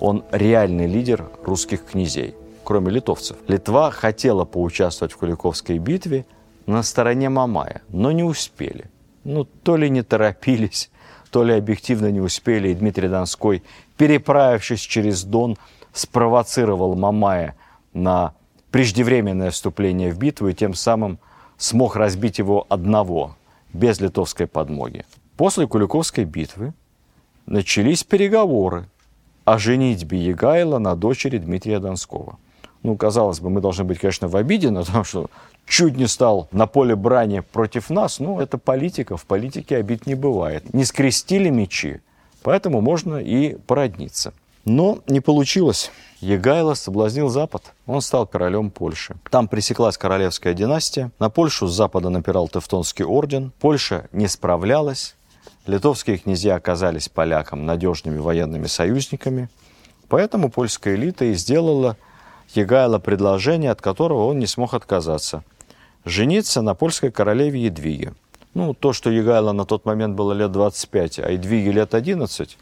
Он 0.00 0.24
реальный 0.30 0.86
лидер 0.86 1.28
русских 1.44 1.84
князей, 1.84 2.34
кроме 2.64 2.90
литовцев. 2.90 3.36
Литва 3.48 3.90
хотела 3.90 4.44
поучаствовать 4.44 5.12
в 5.12 5.18
Куликовской 5.18 5.78
битве 5.78 6.24
на 6.66 6.82
стороне 6.82 7.28
Мамая, 7.28 7.82
но 7.88 8.12
не 8.12 8.22
успели. 8.22 8.90
Ну, 9.24 9.44
то 9.44 9.76
ли 9.76 9.88
не 9.90 10.02
торопились, 10.02 10.90
то 11.30 11.42
ли 11.42 11.54
объективно 11.54 12.10
не 12.10 12.20
успели, 12.20 12.68
и 12.68 12.74
Дмитрий 12.74 13.08
Донской, 13.08 13.62
переправившись 13.96 14.80
через 14.80 15.24
Дон, 15.24 15.56
спровоцировал 15.92 16.94
Мамая 16.94 17.56
на 17.92 18.34
преждевременное 18.70 19.50
вступление 19.50 20.12
в 20.12 20.18
битву 20.18 20.48
и 20.48 20.54
тем 20.54 20.74
самым 20.74 21.18
смог 21.56 21.96
разбить 21.96 22.38
его 22.38 22.66
одного, 22.68 23.36
без 23.72 24.00
литовской 24.00 24.46
подмоги. 24.46 25.04
После 25.36 25.66
Куликовской 25.66 26.24
битвы 26.24 26.72
начались 27.46 28.04
переговоры 28.04 28.88
о 29.44 29.58
женитьбе 29.58 30.18
Егайла 30.18 30.78
на 30.78 30.96
дочери 30.96 31.38
Дмитрия 31.38 31.78
Донского. 31.78 32.38
Ну, 32.82 32.96
казалось 32.96 33.40
бы, 33.40 33.50
мы 33.50 33.60
должны 33.60 33.84
быть, 33.84 33.98
конечно, 33.98 34.28
в 34.28 34.36
обиде 34.36 34.70
на 34.70 34.84
том, 34.84 35.04
что 35.04 35.30
чуть 35.66 35.96
не 35.96 36.06
стал 36.06 36.48
на 36.52 36.66
поле 36.66 36.96
брани 36.96 37.40
против 37.40 37.90
нас. 37.90 38.18
Ну, 38.18 38.40
это 38.40 38.58
политика, 38.58 39.16
в 39.16 39.26
политике 39.26 39.76
обид 39.76 40.06
не 40.06 40.14
бывает. 40.14 40.72
Не 40.72 40.84
скрестили 40.84 41.50
мечи, 41.50 42.00
поэтому 42.42 42.80
можно 42.80 43.16
и 43.16 43.56
породниться. 43.66 44.32
Но 44.64 44.98
не 45.06 45.20
получилось. 45.20 45.92
Егайло 46.20 46.74
соблазнил 46.74 47.28
Запад. 47.28 47.72
Он 47.86 48.00
стал 48.00 48.26
королем 48.26 48.70
Польши. 48.70 49.14
Там 49.30 49.46
пресеклась 49.46 49.96
королевская 49.96 50.54
династия. 50.54 51.12
На 51.20 51.30
Польшу 51.30 51.68
с 51.68 51.74
запада 51.74 52.10
напирал 52.10 52.48
Тевтонский 52.48 53.04
орден. 53.04 53.52
Польша 53.60 54.08
не 54.10 54.26
справлялась. 54.26 55.14
Литовские 55.66 56.18
князья 56.18 56.56
оказались 56.56 57.08
полякам 57.08 57.64
надежными 57.64 58.18
военными 58.18 58.66
союзниками. 58.66 59.48
Поэтому 60.08 60.50
польская 60.50 60.94
элита 60.96 61.24
и 61.24 61.34
сделала 61.34 61.96
Егайло 62.54 62.98
предложение, 62.98 63.70
от 63.70 63.80
которого 63.80 64.26
он 64.26 64.38
не 64.38 64.46
смог 64.46 64.74
отказаться. 64.74 65.44
Жениться 66.06 66.62
на 66.62 66.74
польской 66.74 67.10
королеве 67.10 67.64
Едвиге. 67.64 68.14
Ну, 68.54 68.72
то, 68.72 68.94
что 68.94 69.10
Егайло 69.10 69.52
на 69.52 69.66
тот 69.66 69.84
момент 69.84 70.14
было 70.14 70.32
лет 70.32 70.52
25, 70.52 71.18
а 71.18 71.30
Едвиге 71.32 71.72
лет 71.72 71.94
11, 71.94 72.56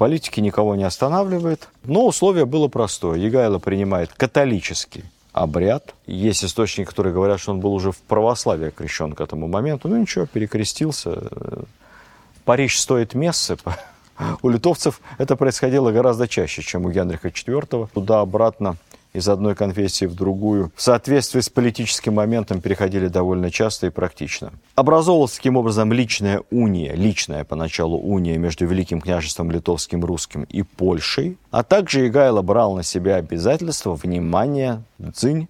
Политики 0.00 0.40
никого 0.40 0.76
не 0.76 0.84
останавливает. 0.84 1.68
Но 1.84 2.06
условие 2.06 2.46
было 2.46 2.68
простое. 2.68 3.18
Егайло 3.18 3.58
принимает 3.58 4.10
католический 4.14 5.04
обряд. 5.34 5.94
Есть 6.06 6.42
источники, 6.42 6.88
которые 6.88 7.12
говорят, 7.12 7.38
что 7.38 7.52
он 7.52 7.60
был 7.60 7.74
уже 7.74 7.92
в 7.92 7.98
православии 7.98 8.70
крещен 8.70 9.12
к 9.12 9.20
этому 9.20 9.46
моменту. 9.46 9.88
Ну 9.88 9.98
ничего, 9.98 10.24
перекрестился. 10.24 11.22
Париж 12.46 12.80
стоит 12.80 13.12
мессы. 13.12 13.58
У 14.42 14.48
литовцев 14.48 15.02
это 15.18 15.36
происходило 15.36 15.92
гораздо 15.92 16.26
чаще, 16.26 16.62
чем 16.62 16.86
у 16.86 16.90
Генриха 16.90 17.28
IV. 17.28 17.90
Туда-обратно 17.92 18.76
из 19.12 19.28
одной 19.28 19.54
конфессии 19.54 20.04
в 20.04 20.14
другую, 20.14 20.72
в 20.74 20.82
соответствии 20.82 21.40
с 21.40 21.48
политическим 21.48 22.14
моментом 22.14 22.60
переходили 22.60 23.08
довольно 23.08 23.50
часто 23.50 23.88
и 23.88 23.90
практично. 23.90 24.52
Образовалась 24.74 25.32
таким 25.32 25.56
образом 25.56 25.92
личная 25.92 26.42
уния, 26.50 26.94
личная 26.94 27.44
поначалу 27.44 27.98
уния 27.98 28.38
между 28.38 28.66
Великим 28.66 29.00
княжеством 29.00 29.50
Литовским, 29.50 30.04
Русским 30.04 30.44
и 30.44 30.62
Польшей, 30.62 31.38
а 31.50 31.62
также 31.62 32.06
Игайло 32.06 32.42
брал 32.42 32.76
на 32.76 32.82
себя 32.82 33.16
обязательство, 33.16 33.94
внимание, 33.94 34.82
дзынь, 34.98 35.48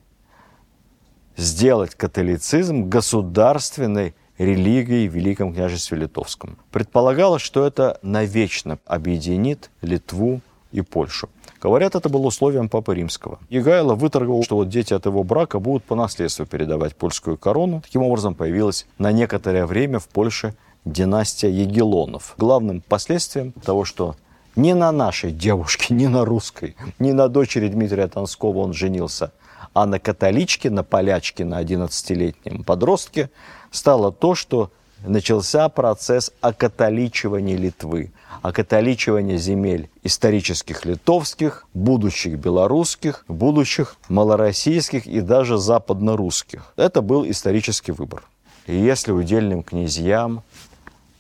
сделать 1.36 1.94
католицизм 1.94 2.88
государственной 2.88 4.14
религией 4.38 5.08
в 5.08 5.14
Великом 5.14 5.52
княжестве 5.52 5.98
Литовском. 5.98 6.56
Предполагалось, 6.70 7.42
что 7.42 7.66
это 7.66 7.98
навечно 8.02 8.78
объединит 8.86 9.70
Литву 9.82 10.40
и 10.72 10.80
Польшу. 10.80 11.28
Говорят, 11.60 11.94
это 11.94 12.08
было 12.08 12.26
условием 12.26 12.70
Папы 12.70 12.94
Римского. 12.94 13.38
Егайло 13.50 13.94
выторговал, 13.94 14.42
что 14.42 14.56
вот 14.56 14.70
дети 14.70 14.94
от 14.94 15.04
его 15.04 15.22
брака 15.24 15.58
будут 15.58 15.84
по 15.84 15.94
наследству 15.94 16.46
передавать 16.46 16.96
польскую 16.96 17.36
корону. 17.36 17.82
Таким 17.82 18.02
образом, 18.02 18.34
появилась 18.34 18.86
на 18.96 19.12
некоторое 19.12 19.66
время 19.66 19.98
в 19.98 20.08
Польше 20.08 20.54
династия 20.86 21.50
Егелонов. 21.50 22.34
Главным 22.38 22.80
последствием 22.80 23.52
того, 23.52 23.84
что 23.84 24.16
ни 24.56 24.72
на 24.72 24.90
нашей 24.90 25.32
девушке, 25.32 25.94
ни 25.94 26.06
на 26.06 26.24
русской, 26.24 26.76
ни 26.98 27.12
на 27.12 27.28
дочери 27.28 27.68
Дмитрия 27.68 28.08
Танского 28.08 28.58
он 28.60 28.72
женился, 28.72 29.32
а 29.74 29.84
на 29.84 29.98
католичке, 29.98 30.70
на 30.70 30.82
полячке, 30.82 31.44
на 31.44 31.62
11-летнем 31.62 32.64
подростке 32.64 33.30
стало 33.70 34.12
то, 34.12 34.34
что 34.34 34.70
начался 35.04 35.68
процесс 35.68 36.32
окатоличивания 36.40 37.56
Литвы, 37.56 38.12
окатоличивания 38.42 39.38
земель 39.38 39.88
исторических 40.02 40.84
литовских, 40.84 41.66
будущих 41.74 42.38
белорусских, 42.38 43.24
будущих 43.28 43.96
малороссийских 44.08 45.06
и 45.06 45.20
даже 45.20 45.58
западнорусских. 45.58 46.72
Это 46.76 47.02
был 47.02 47.28
исторический 47.28 47.92
выбор. 47.92 48.24
И 48.66 48.76
если 48.76 49.12
удельным 49.12 49.62
князьям, 49.62 50.42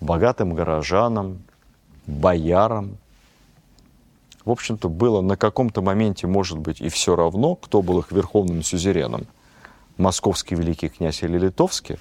богатым 0.00 0.54
горожанам, 0.54 1.42
боярам, 2.06 2.98
в 4.44 4.50
общем-то, 4.50 4.88
было 4.88 5.20
на 5.20 5.36
каком-то 5.36 5.82
моменте, 5.82 6.26
может 6.26 6.58
быть, 6.58 6.80
и 6.80 6.88
все 6.88 7.14
равно, 7.14 7.54
кто 7.54 7.82
был 7.82 8.00
их 8.00 8.10
верховным 8.10 8.62
сюзереном, 8.62 9.26
московский 9.96 10.54
великий 10.54 10.88
князь 10.88 11.22
или 11.22 11.38
литовский, 11.38 11.98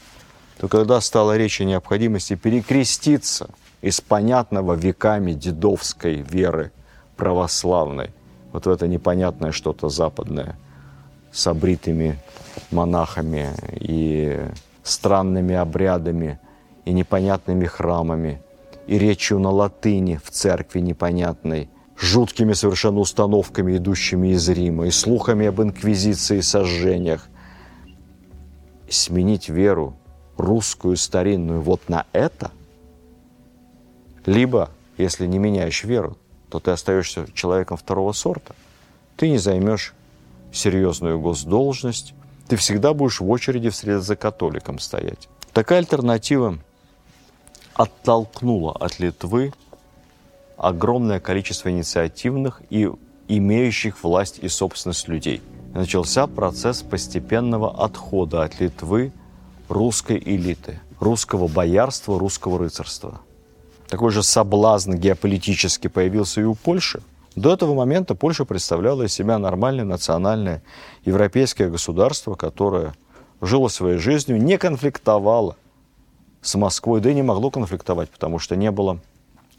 то 0.59 0.67
когда 0.67 0.99
стала 0.99 1.37
речь 1.37 1.61
о 1.61 1.63
необходимости 1.63 2.35
перекреститься 2.35 3.49
из 3.81 4.01
понятного 4.01 4.73
веками 4.73 5.31
дедовской 5.31 6.15
веры 6.15 6.73
православной, 7.15 8.09
вот 8.51 8.65
в 8.65 8.69
это 8.69 8.85
непонятное 8.89 9.53
что-то 9.53 9.87
западное, 9.87 10.57
с 11.31 11.47
обритыми 11.47 12.19
монахами 12.71 13.51
и 13.79 14.37
странными 14.83 15.55
обрядами 15.55 16.39
и 16.83 16.91
непонятными 16.91 17.65
храмами, 17.65 18.41
и 18.85 18.99
речью 18.99 19.39
на 19.39 19.51
латыни 19.51 20.19
в 20.21 20.29
церкви 20.29 20.81
непонятной, 20.81 21.69
жуткими 21.97 22.51
совершенно 22.51 22.99
установками, 22.99 23.77
идущими 23.77 24.29
из 24.29 24.49
Рима, 24.49 24.87
и 24.87 24.91
слухами 24.91 25.45
об 25.45 25.61
инквизиции 25.61 26.39
и 26.39 26.41
сожжениях. 26.41 27.29
Сменить 28.89 29.47
веру 29.47 29.95
русскую 30.39 30.95
старинную 30.97 31.61
вот 31.61 31.89
на 31.89 32.05
это, 32.13 32.51
либо, 34.25 34.69
если 34.97 35.25
не 35.25 35.37
меняешь 35.37 35.83
веру, 35.83 36.17
то 36.49 36.59
ты 36.59 36.71
остаешься 36.71 37.27
человеком 37.33 37.77
второго 37.77 38.11
сорта. 38.11 38.55
Ты 39.17 39.29
не 39.29 39.37
займешь 39.37 39.93
серьезную 40.51 41.19
госдолжность, 41.19 42.13
ты 42.47 42.55
всегда 42.55 42.93
будешь 42.93 43.19
в 43.19 43.29
очереди 43.29 43.69
вслед 43.69 44.01
за 44.01 44.15
католиком 44.15 44.79
стоять. 44.79 45.29
Такая 45.53 45.79
альтернатива 45.79 46.57
оттолкнула 47.75 48.73
от 48.73 48.99
Литвы 48.99 49.53
огромное 50.57 51.19
количество 51.19 51.69
инициативных 51.69 52.61
и 52.69 52.89
имеющих 53.27 54.03
власть 54.03 54.39
и 54.39 54.47
собственность 54.47 55.07
людей. 55.07 55.41
Начался 55.73 56.27
процесс 56.27 56.81
постепенного 56.81 57.83
отхода 57.83 58.43
от 58.43 58.59
Литвы 58.59 59.11
русской 59.69 60.17
элиты, 60.17 60.79
русского 60.99 61.47
боярства, 61.47 62.19
русского 62.19 62.59
рыцарства. 62.59 63.21
Такой 63.87 64.11
же 64.11 64.23
соблазн 64.23 64.93
геополитически 64.93 65.87
появился 65.87 66.41
и 66.41 66.43
у 66.43 66.55
Польши. 66.55 67.01
До 67.35 67.53
этого 67.53 67.73
момента 67.73 68.15
Польша 68.15 68.43
представляла 68.43 69.03
из 69.03 69.13
себя 69.13 69.37
нормальное 69.37 69.85
национальное 69.85 70.61
европейское 71.05 71.69
государство, 71.69 72.35
которое 72.35 72.93
жило 73.41 73.67
своей 73.67 73.97
жизнью, 73.97 74.41
не 74.41 74.57
конфликтовало 74.57 75.55
с 76.41 76.55
Москвой, 76.55 77.01
да 77.01 77.11
и 77.11 77.13
не 77.13 77.21
могло 77.21 77.49
конфликтовать, 77.49 78.09
потому 78.09 78.39
что 78.39 78.55
не 78.55 78.71
было 78.71 78.99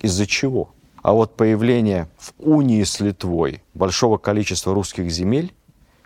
из-за 0.01 0.27
чего. 0.27 0.71
А 1.03 1.13
вот 1.13 1.35
появление 1.35 2.09
в 2.19 2.33
унии 2.39 2.83
с 2.83 3.01
Литвой 3.01 3.63
большого 3.75 4.19
количества 4.19 4.75
русских 4.75 5.11
земель, 5.11 5.55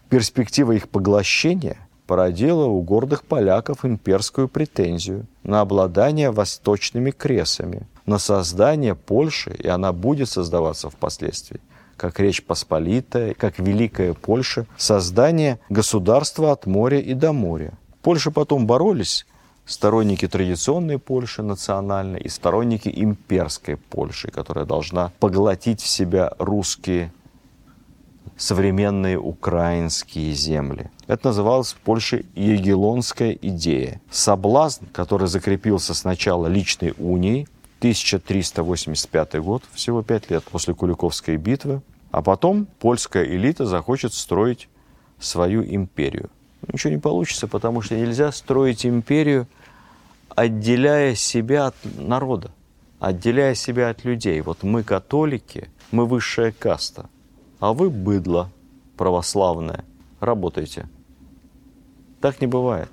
перспектива 0.08 0.72
их 0.72 0.88
поглощения 0.88 1.83
породила 2.06 2.66
у 2.66 2.80
гордых 2.82 3.24
поляков 3.24 3.84
имперскую 3.84 4.48
претензию 4.48 5.26
на 5.42 5.60
обладание 5.60 6.30
восточными 6.30 7.10
кресами, 7.10 7.86
на 8.06 8.18
создание 8.18 8.94
Польши, 8.94 9.54
и 9.54 9.68
она 9.68 9.92
будет 9.92 10.28
создаваться 10.28 10.90
впоследствии, 10.90 11.60
как 11.96 12.20
Речь 12.20 12.44
Посполитая, 12.44 13.34
как 13.34 13.58
Великая 13.58 14.14
Польша, 14.14 14.66
создание 14.76 15.58
государства 15.68 16.52
от 16.52 16.66
моря 16.66 17.00
и 17.00 17.14
до 17.14 17.32
моря. 17.32 17.72
Польша 18.02 18.30
потом 18.30 18.66
боролись 18.66 19.26
сторонники 19.64 20.28
традиционной 20.28 20.98
Польши 20.98 21.42
национальной 21.42 22.20
и 22.20 22.28
сторонники 22.28 22.92
имперской 22.94 23.76
Польши, 23.76 24.30
которая 24.30 24.66
должна 24.66 25.12
поглотить 25.20 25.80
в 25.80 25.88
себя 25.88 26.32
русские 26.38 27.12
современные 28.36 29.18
украинские 29.18 30.32
земли. 30.32 30.90
Это 31.06 31.28
называлось 31.28 31.72
в 31.72 31.76
Польше 31.76 32.24
егелонская 32.34 33.32
идея. 33.32 34.00
Соблазн, 34.10 34.86
который 34.92 35.28
закрепился 35.28 35.94
сначала 35.94 36.46
личной 36.46 36.94
унией, 36.98 37.46
1385 37.78 39.34
год, 39.40 39.62
всего 39.72 40.02
пять 40.02 40.30
лет 40.30 40.44
после 40.44 40.74
Куликовской 40.74 41.36
битвы. 41.36 41.82
А 42.10 42.22
потом 42.22 42.66
польская 42.78 43.24
элита 43.24 43.66
захочет 43.66 44.14
строить 44.14 44.68
свою 45.18 45.64
империю. 45.64 46.30
Ничего 46.72 46.92
не 46.92 47.00
получится, 47.00 47.46
потому 47.48 47.82
что 47.82 47.96
нельзя 47.96 48.32
строить 48.32 48.86
империю, 48.86 49.46
отделяя 50.28 51.14
себя 51.14 51.66
от 51.66 51.74
народа, 51.98 52.50
отделяя 53.00 53.54
себя 53.54 53.90
от 53.90 54.04
людей. 54.04 54.40
Вот 54.40 54.62
мы 54.62 54.82
католики, 54.82 55.68
мы 55.90 56.06
высшая 56.06 56.52
каста, 56.52 57.10
а 57.64 57.72
вы 57.72 57.88
быдло 57.88 58.50
православное. 58.98 59.86
Работайте. 60.20 60.86
Так 62.20 62.42
не 62.42 62.46
бывает. 62.46 62.90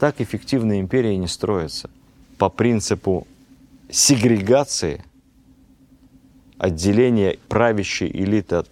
Так 0.00 0.20
эффективная 0.20 0.80
империя 0.80 1.16
не 1.16 1.28
строится. 1.28 1.90
По 2.36 2.48
принципу 2.48 3.28
сегрегации, 3.88 5.04
отделения 6.58 7.38
правящей 7.48 8.10
элиты 8.10 8.56
от 8.56 8.68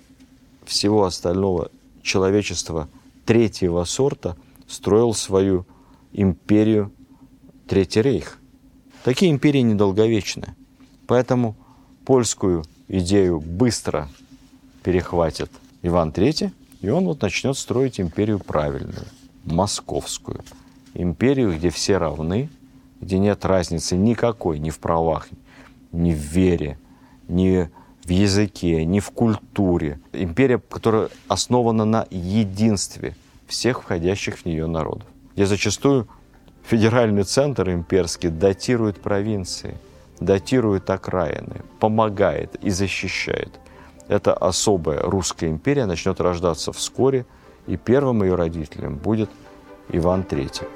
всего 0.64 1.04
остального 1.04 1.70
человечества 2.02 2.88
третьего 3.24 3.84
сорта 3.84 4.36
строил 4.66 5.14
свою 5.14 5.66
империю 6.12 6.90
Третий 7.68 8.02
рейх. 8.02 8.40
Такие 9.04 9.30
империи 9.30 9.60
недолговечны. 9.60 10.56
Поэтому 11.06 11.54
польскую 12.04 12.64
идею 12.88 13.38
быстро 13.38 14.08
перехватит 14.82 15.50
Иван 15.82 16.10
III, 16.10 16.52
и 16.80 16.88
он 16.88 17.04
вот 17.04 17.22
начнет 17.22 17.56
строить 17.56 18.00
империю 18.00 18.38
правильную, 18.38 19.04
московскую. 19.44 20.42
Империю, 20.94 21.54
где 21.56 21.70
все 21.70 21.98
равны, 21.98 22.48
где 23.00 23.18
нет 23.18 23.44
разницы 23.44 23.96
никакой 23.96 24.58
ни 24.58 24.70
в 24.70 24.78
правах, 24.78 25.28
ни 25.92 26.12
в 26.12 26.18
вере, 26.18 26.78
ни 27.28 27.70
в 28.04 28.10
языке, 28.10 28.84
ни 28.84 29.00
в 29.00 29.10
культуре. 29.10 30.00
Империя, 30.12 30.58
которая 30.58 31.08
основана 31.28 31.84
на 31.84 32.06
единстве 32.10 33.16
всех 33.46 33.82
входящих 33.82 34.38
в 34.38 34.46
нее 34.46 34.66
народов. 34.66 35.06
Где 35.34 35.46
зачастую 35.46 36.08
федеральный 36.64 37.24
центр 37.24 37.70
имперский 37.70 38.30
датирует 38.30 39.00
провинции, 39.00 39.76
датирует 40.20 40.90
окраины, 40.90 41.62
помогает 41.80 42.56
и 42.62 42.70
защищает. 42.70 43.52
Эта 44.08 44.32
особая 44.32 45.02
русская 45.02 45.48
империя 45.48 45.84
начнет 45.84 46.18
рождаться 46.20 46.72
вскоре, 46.72 47.26
и 47.66 47.76
первым 47.76 48.22
ее 48.22 48.34
родителем 48.34 48.96
будет 48.96 49.28
Иван 49.90 50.22
III. 50.22 50.66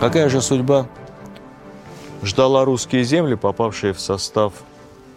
Какая 0.00 0.28
же 0.28 0.42
судьба 0.42 0.88
ждала 2.22 2.64
русские 2.64 3.04
земли, 3.04 3.36
попавшие 3.36 3.92
в 3.92 4.00
состав 4.00 4.52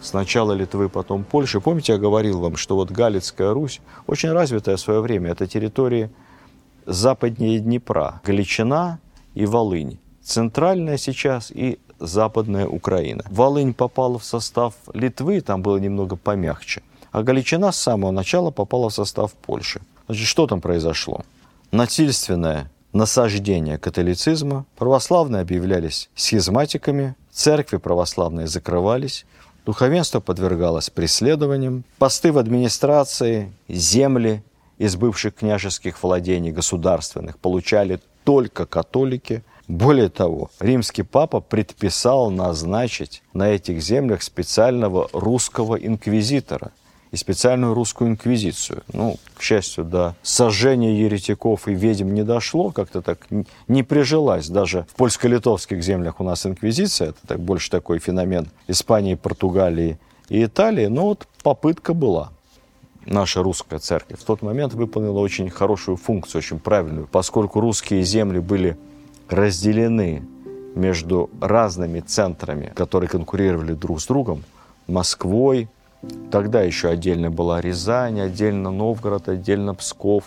сначала 0.00 0.52
Литвы, 0.52 0.88
потом 0.88 1.24
Польши? 1.24 1.60
Помните, 1.60 1.94
я 1.94 1.98
говорил 1.98 2.40
вам, 2.40 2.56
что 2.56 2.76
вот 2.76 2.92
Галицкая 2.92 3.52
Русь, 3.52 3.80
очень 4.06 4.30
развитая 4.30 4.76
в 4.76 4.80
свое 4.80 5.00
время, 5.00 5.32
это 5.32 5.48
территории 5.48 6.10
западнее 6.86 7.58
Днепра, 7.58 8.20
Галичина 8.24 9.00
и 9.34 9.44
Волынь. 9.44 9.98
Центральная 10.22 10.98
сейчас 10.98 11.50
и 11.50 11.80
Западная 12.00 12.66
Украина. 12.66 13.24
Волынь 13.30 13.74
попала 13.74 14.18
в 14.18 14.24
состав 14.24 14.74
Литвы, 14.94 15.40
там 15.40 15.62
было 15.62 15.78
немного 15.78 16.16
помягче. 16.16 16.82
А 17.12 17.22
Галичина 17.22 17.72
с 17.72 17.76
самого 17.76 18.10
начала 18.10 18.50
попала 18.50 18.88
в 18.90 18.94
состав 18.94 19.32
Польши. 19.32 19.80
Значит, 20.06 20.26
что 20.26 20.46
там 20.46 20.60
произошло? 20.60 21.22
Насильственное 21.70 22.70
насаждения 22.92 23.78
католицизма, 23.78 24.64
православные 24.76 25.42
объявлялись 25.42 26.08
схизматиками, 26.14 27.14
церкви 27.30 27.76
православные 27.76 28.46
закрывались, 28.46 29.26
духовенство 29.66 30.20
подвергалось 30.20 30.90
преследованиям, 30.90 31.84
посты 31.98 32.32
в 32.32 32.38
администрации, 32.38 33.52
земли 33.68 34.42
из 34.78 34.96
бывших 34.96 35.34
княжеских 35.34 36.02
владений 36.02 36.52
государственных 36.52 37.38
получали 37.38 38.00
только 38.24 38.66
католики. 38.66 39.42
Более 39.68 40.08
того, 40.08 40.50
римский 40.60 41.02
папа 41.02 41.40
предписал 41.40 42.30
назначить 42.30 43.22
на 43.32 43.50
этих 43.50 43.80
землях 43.82 44.22
специального 44.22 45.08
русского 45.12 45.76
инквизитора– 45.76 46.72
и 47.10 47.16
специальную 47.16 47.74
русскую 47.74 48.10
инквизицию. 48.10 48.82
Ну, 48.92 49.16
к 49.36 49.42
счастью, 49.42 49.84
до 49.84 50.14
сожжения 50.22 51.00
еретиков 51.00 51.68
и 51.68 51.74
ведьм 51.74 52.12
не 52.12 52.22
дошло, 52.22 52.70
как-то 52.70 53.02
так 53.02 53.26
не 53.66 53.82
прижилась. 53.82 54.48
Даже 54.48 54.86
в 54.92 54.96
польско-литовских 54.96 55.82
землях 55.82 56.20
у 56.20 56.24
нас 56.24 56.44
инквизиция, 56.46 57.10
это 57.10 57.18
так, 57.26 57.40
больше 57.40 57.70
такой 57.70 57.98
феномен 57.98 58.48
Испании, 58.66 59.14
Португалии 59.14 59.98
и 60.28 60.44
Италии, 60.44 60.86
но 60.86 61.06
вот 61.06 61.26
попытка 61.42 61.94
была. 61.94 62.30
Наша 63.06 63.42
русская 63.42 63.78
церковь 63.78 64.20
в 64.20 64.24
тот 64.24 64.42
момент 64.42 64.74
выполнила 64.74 65.18
очень 65.18 65.48
хорошую 65.48 65.96
функцию, 65.96 66.40
очень 66.40 66.58
правильную, 66.58 67.08
поскольку 67.10 67.58
русские 67.60 68.02
земли 68.02 68.38
были 68.38 68.76
разделены 69.28 70.22
между 70.74 71.30
разными 71.40 72.00
центрами, 72.00 72.72
которые 72.74 73.08
конкурировали 73.08 73.72
друг 73.74 74.00
с 74.00 74.06
другом, 74.06 74.44
Москвой, 74.86 75.68
Тогда 76.30 76.62
еще 76.62 76.88
отдельно 76.88 77.30
была 77.30 77.60
Рязань, 77.60 78.20
отдельно 78.20 78.70
Новгород, 78.70 79.28
отдельно 79.28 79.74
Псков, 79.74 80.24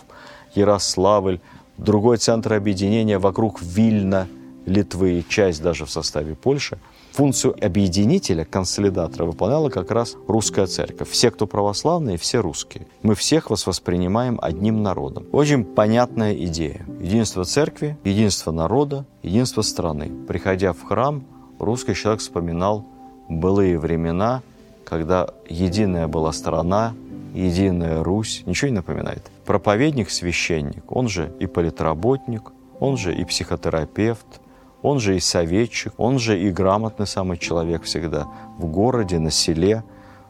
Ярославль, 0.53 1.39
другой 1.77 2.17
центр 2.17 2.53
объединения 2.53 3.17
вокруг 3.17 3.61
Вильна, 3.61 4.27
Литвы, 4.65 5.23
часть 5.27 5.61
даже 5.61 5.85
в 5.85 5.91
составе 5.91 6.35
Польши. 6.35 6.77
Функцию 7.11 7.55
объединителя, 7.63 8.45
консолидатора 8.45 9.25
выполняла 9.25 9.69
как 9.69 9.91
раз 9.91 10.15
русская 10.27 10.65
церковь. 10.65 11.09
Все, 11.09 11.31
кто 11.31 11.47
православные, 11.47 12.17
все 12.17 12.39
русские. 12.39 12.87
Мы 13.03 13.15
всех 13.15 13.49
вас 13.49 13.67
воспринимаем 13.67 14.39
одним 14.41 14.81
народом. 14.81 15.25
Очень 15.31 15.65
понятная 15.65 16.33
идея. 16.45 16.85
Единство 16.99 17.45
церкви, 17.45 17.97
единство 18.03 18.51
народа, 18.51 19.05
единство 19.23 19.61
страны. 19.61 20.11
Приходя 20.27 20.73
в 20.73 20.81
храм, 20.83 21.23
русский 21.59 21.95
человек 21.95 22.21
вспоминал 22.21 22.85
былые 23.27 23.77
времена– 23.77 24.41
когда 24.91 25.29
единая 25.47 26.09
была 26.09 26.33
страна, 26.33 26.93
единая 27.33 28.03
Русь, 28.03 28.43
ничего 28.45 28.67
не 28.67 28.75
напоминает. 28.75 29.31
Проповедник, 29.45 30.09
священник, 30.09 30.91
он 30.91 31.07
же 31.07 31.31
и 31.39 31.47
политработник, 31.47 32.51
он 32.81 32.97
же 32.97 33.15
и 33.15 33.23
психотерапевт, 33.23 34.40
он 34.81 34.99
же 34.99 35.15
и 35.15 35.19
советчик, 35.19 35.93
он 35.97 36.19
же 36.19 36.39
и 36.39 36.51
грамотный 36.51 37.07
самый 37.07 37.37
человек 37.37 37.83
всегда 37.83 38.27
в 38.57 38.65
городе, 38.65 39.19
на 39.19 39.31
селе. 39.31 39.83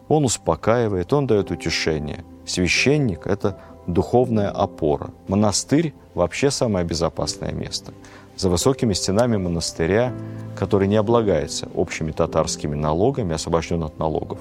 Он 0.07 0.25
успокаивает, 0.25 1.13
он 1.13 1.27
дает 1.27 1.51
утешение. 1.51 2.25
Священник– 2.45 3.21
это 3.27 3.59
духовная 3.87 4.49
опора. 4.49 5.11
Монастырь– 5.27 5.93
вообще 6.13 6.51
самое 6.51 6.85
безопасное 6.85 7.51
место– 7.51 7.93
за 8.41 8.49
высокими 8.49 8.93
стенами 8.93 9.37
монастыря, 9.37 10.11
который 10.55 10.87
не 10.87 10.95
облагается 10.95 11.69
общими 11.75 12.11
татарскими 12.11 12.75
налогами, 12.75 13.35
освобожден 13.35 13.83
от 13.83 13.99
налогов 13.99 14.39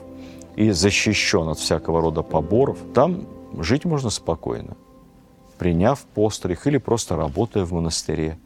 и 0.57 0.71
защищен 0.71 1.49
от 1.49 1.59
всякого 1.59 2.01
рода 2.01 2.23
поборов, 2.23 2.79
там 2.95 3.27
жить 3.59 3.85
можно 3.85 4.09
спокойно, 4.09 4.75
приняв 5.59 6.01
постриг 6.15 6.67
или 6.67 6.79
просто 6.79 7.15
работая 7.15 7.67
в 7.67 7.73
монастыре. 7.73 8.39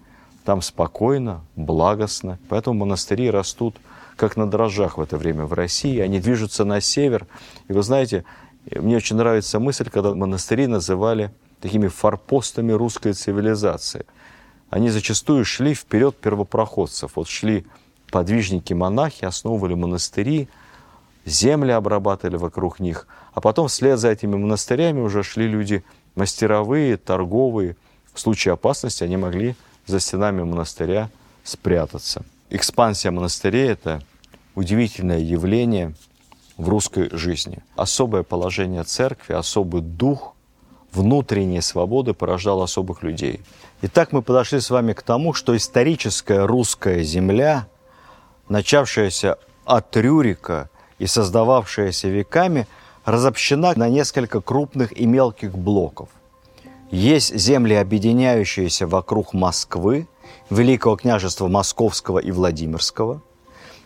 Там 0.44 0.62
спокойно, 0.62 1.44
благостно. 1.56 2.38
Поэтому 2.48 2.80
монастыри 2.80 3.30
растут 3.30 3.76
как 4.16 4.36
на 4.36 4.48
дрожжах 4.48 4.98
в 4.98 5.00
это 5.00 5.16
время 5.16 5.46
в 5.46 5.52
России. 5.52 5.98
Они 5.98 6.20
движутся 6.20 6.64
на 6.64 6.80
север. 6.80 7.26
И 7.68 7.72
вы 7.72 7.82
знаете, 7.82 8.24
мне 8.70 8.96
очень 8.96 9.16
нравится 9.16 9.58
мысль, 9.58 9.88
когда 9.90 10.14
монастыри 10.14 10.66
называли 10.66 11.32
такими 11.60 11.88
форпостами 11.88 12.72
русской 12.72 13.12
цивилизации– 13.12 14.06
они 14.74 14.90
зачастую 14.90 15.44
шли 15.44 15.72
вперед 15.72 16.16
первопроходцев. 16.16 17.12
Вот 17.14 17.28
шли 17.28 17.64
подвижники-монахи, 18.10 19.24
основывали 19.24 19.74
монастыри, 19.74 20.48
земли 21.24 21.70
обрабатывали 21.70 22.36
вокруг 22.36 22.80
них, 22.80 23.06
а 23.34 23.40
потом 23.40 23.68
вслед 23.68 24.00
за 24.00 24.08
этими 24.08 24.34
монастырями 24.34 24.98
уже 24.98 25.22
шли 25.22 25.46
люди 25.46 25.84
мастеровые, 26.16 26.96
торговые. 26.96 27.76
В 28.12 28.18
случае 28.18 28.54
опасности 28.54 29.04
они 29.04 29.16
могли 29.16 29.54
за 29.86 30.00
стенами 30.00 30.42
монастыря 30.42 31.10
спрятаться. 31.42 32.24
Экспансия 32.50 33.10
монастырей– 33.10 33.68
это 33.70 34.02
удивительное 34.54 35.18
явление 35.18 35.94
в 36.56 36.68
русской 36.68 37.08
жизни. 37.16 37.58
Особое 37.76 38.22
положение 38.22 38.84
церкви, 38.84 39.32
особый 39.34 39.82
дух 39.82 40.34
внутренней 40.92 41.60
свободы 41.60 42.14
порождал 42.14 42.62
особых 42.62 43.02
людей– 43.02 43.40
Итак, 43.86 44.12
мы 44.12 44.22
подошли 44.22 44.60
с 44.60 44.70
вами 44.70 44.94
к 44.94 45.02
тому, 45.02 45.34
что 45.34 45.54
историческая 45.54 46.46
русская 46.46 47.02
земля, 47.02 47.66
начавшаяся 48.48 49.36
от 49.66 49.94
Рюрика 49.94 50.70
и 50.98 51.06
создававшаяся 51.06 52.08
веками, 52.08 52.66
разобщена 53.04 53.74
на 53.76 53.90
несколько 53.90 54.40
крупных 54.40 54.98
и 54.98 55.04
мелких 55.04 55.54
блоков. 55.54 56.08
Есть 56.90 57.36
земли, 57.36 57.74
объединяющиеся 57.74 58.86
вокруг 58.86 59.32
Москвы, 59.32 60.06
Великого 60.50 60.96
княжества 60.96 61.48
Московского 61.48 62.18
и 62.18 62.30
Владимирского. 62.30 63.22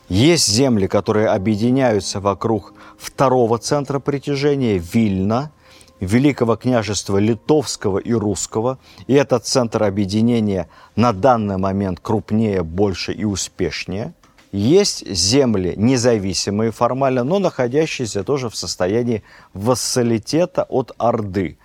Есть 0.09 0.49
земли, 0.49 0.87
которые 0.87 1.29
объединяются 1.29 2.21
вокруг 2.21 2.75
второго 2.99 3.59
центра 3.59 3.99
притяжения– 3.99 4.79
Вильна, 4.93 5.53
Великого 6.01 6.57
княжества 6.57 7.19
Литовского 7.19 7.99
и 7.99 8.13
Русского. 8.13 8.79
И 9.07 9.15
этот 9.15 9.47
центр 9.47 9.83
объединения 9.83 10.69
на 10.97 11.13
данный 11.13 11.59
момент 11.59 12.01
крупнее, 12.01 12.63
больше 12.63 13.13
и 13.13 13.25
успешнее. 13.25 14.15
Есть 14.51 15.07
земли 15.07 15.75
независимые 15.77 16.71
формально, 16.71 17.23
но 17.23 17.39
находящиеся 17.39 18.25
тоже 18.25 18.49
в 18.49 18.57
состоянии 18.57 19.23
вассалитета 19.53 20.63
от 20.63 20.93
Орды. 20.97 21.59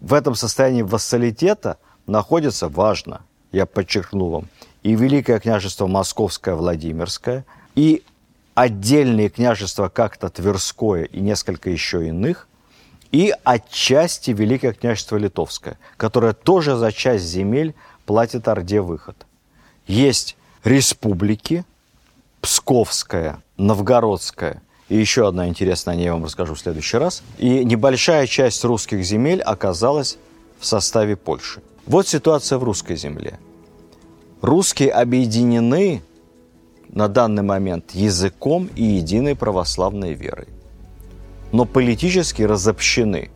В 0.00 0.14
этом 0.14 0.34
состоянии 0.34 0.82
вассалитета 0.82 1.78
находится, 2.06 2.68
важно, 2.68 3.22
я 3.52 3.66
подчеркну 3.66 4.28
вам, 4.28 4.48
и 4.82 4.94
Великое 4.94 5.40
княжество 5.40 5.86
Московское, 5.86 6.54
Владимирское, 6.54 7.44
и 7.74 8.02
отдельные 8.54 9.28
княжества 9.28 9.88
как-то 9.88 10.28
Тверское 10.30 11.04
и 11.04 11.20
несколько 11.20 11.70
еще 11.70 12.08
иных, 12.08 12.48
и 13.12 13.34
отчасти 13.44 14.32
Великое 14.32 14.72
княжество 14.72 15.16
Литовское, 15.16 15.78
которое 15.96 16.32
тоже 16.32 16.76
за 16.76 16.92
часть 16.92 17.24
земель 17.24 17.74
платит 18.04 18.48
Орде 18.48 18.80
выход. 18.80 19.26
Есть 19.86 20.36
республики, 20.64 21.64
Псковская, 22.40 23.42
Новгородская 23.56 24.62
и 24.88 24.96
еще 24.96 25.28
одна 25.28 25.48
интересная, 25.48 25.94
о 25.94 25.96
ней 25.96 26.04
я 26.04 26.12
вам 26.14 26.24
расскажу 26.24 26.54
в 26.54 26.60
следующий 26.60 26.96
раз. 26.96 27.22
И 27.36 27.64
небольшая 27.64 28.26
часть 28.26 28.64
русских 28.64 29.04
земель 29.04 29.42
оказалась 29.42 30.18
в 30.58 30.66
составе 30.66 31.16
Польши. 31.16 31.62
Вот 31.86 32.08
ситуация 32.08 32.58
в 32.58 32.64
русской 32.64 32.96
земле. 32.96 33.38
Русские 34.40 34.90
объединены 34.92 36.02
на 36.88 37.08
данный 37.08 37.42
момент 37.42 37.90
языком 37.90 38.70
и 38.76 38.82
единой 38.82 39.36
православной 39.36 40.14
верой. 40.14 40.48
Но 41.52 41.66
политически 41.66 42.42
разобщены. 42.42 43.30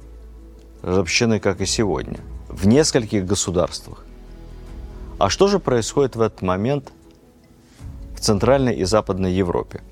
Разобщены, 0.81 1.38
как 1.38 1.61
и 1.61 1.67
сегодня, 1.67 2.19
в 2.49 2.67
нескольких 2.67 3.27
государствах. 3.27 4.05
А 5.19 5.29
что 5.29 5.49
же 5.49 5.59
происходит 5.59 6.17
в 6.17 6.21
этот 6.23 6.41
момент 6.43 6.93
в 8.17 8.21
Центральной 8.21 8.75
и 8.75 8.85
Западной 8.85 9.33
Европе? 9.33 9.83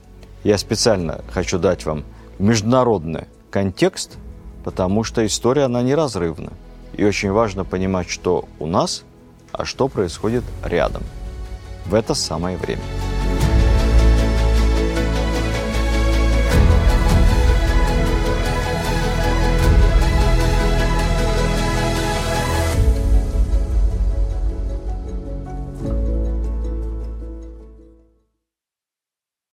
Я 0.42 0.57
специально 0.57 1.20
хочу 1.31 1.59
дать 1.59 1.85
вам 1.85 2.05
международный 2.38 3.24
контекст, 3.50 4.16
потому 4.64 5.05
что 5.05 5.24
история, 5.26 5.64
она 5.64 5.83
неразрывна. 5.83 6.53
И 6.94 7.05
очень 7.05 7.31
важно 7.31 7.64
понимать, 7.64 8.09
что 8.09 8.46
у 8.59 8.66
нас, 8.66 9.05
а 9.53 9.64
что 9.64 9.88
происходит 9.88 10.44
рядом 10.64 11.03
в 11.87 11.94
это 11.94 12.14
самое 12.14 12.57
время. 12.57 12.83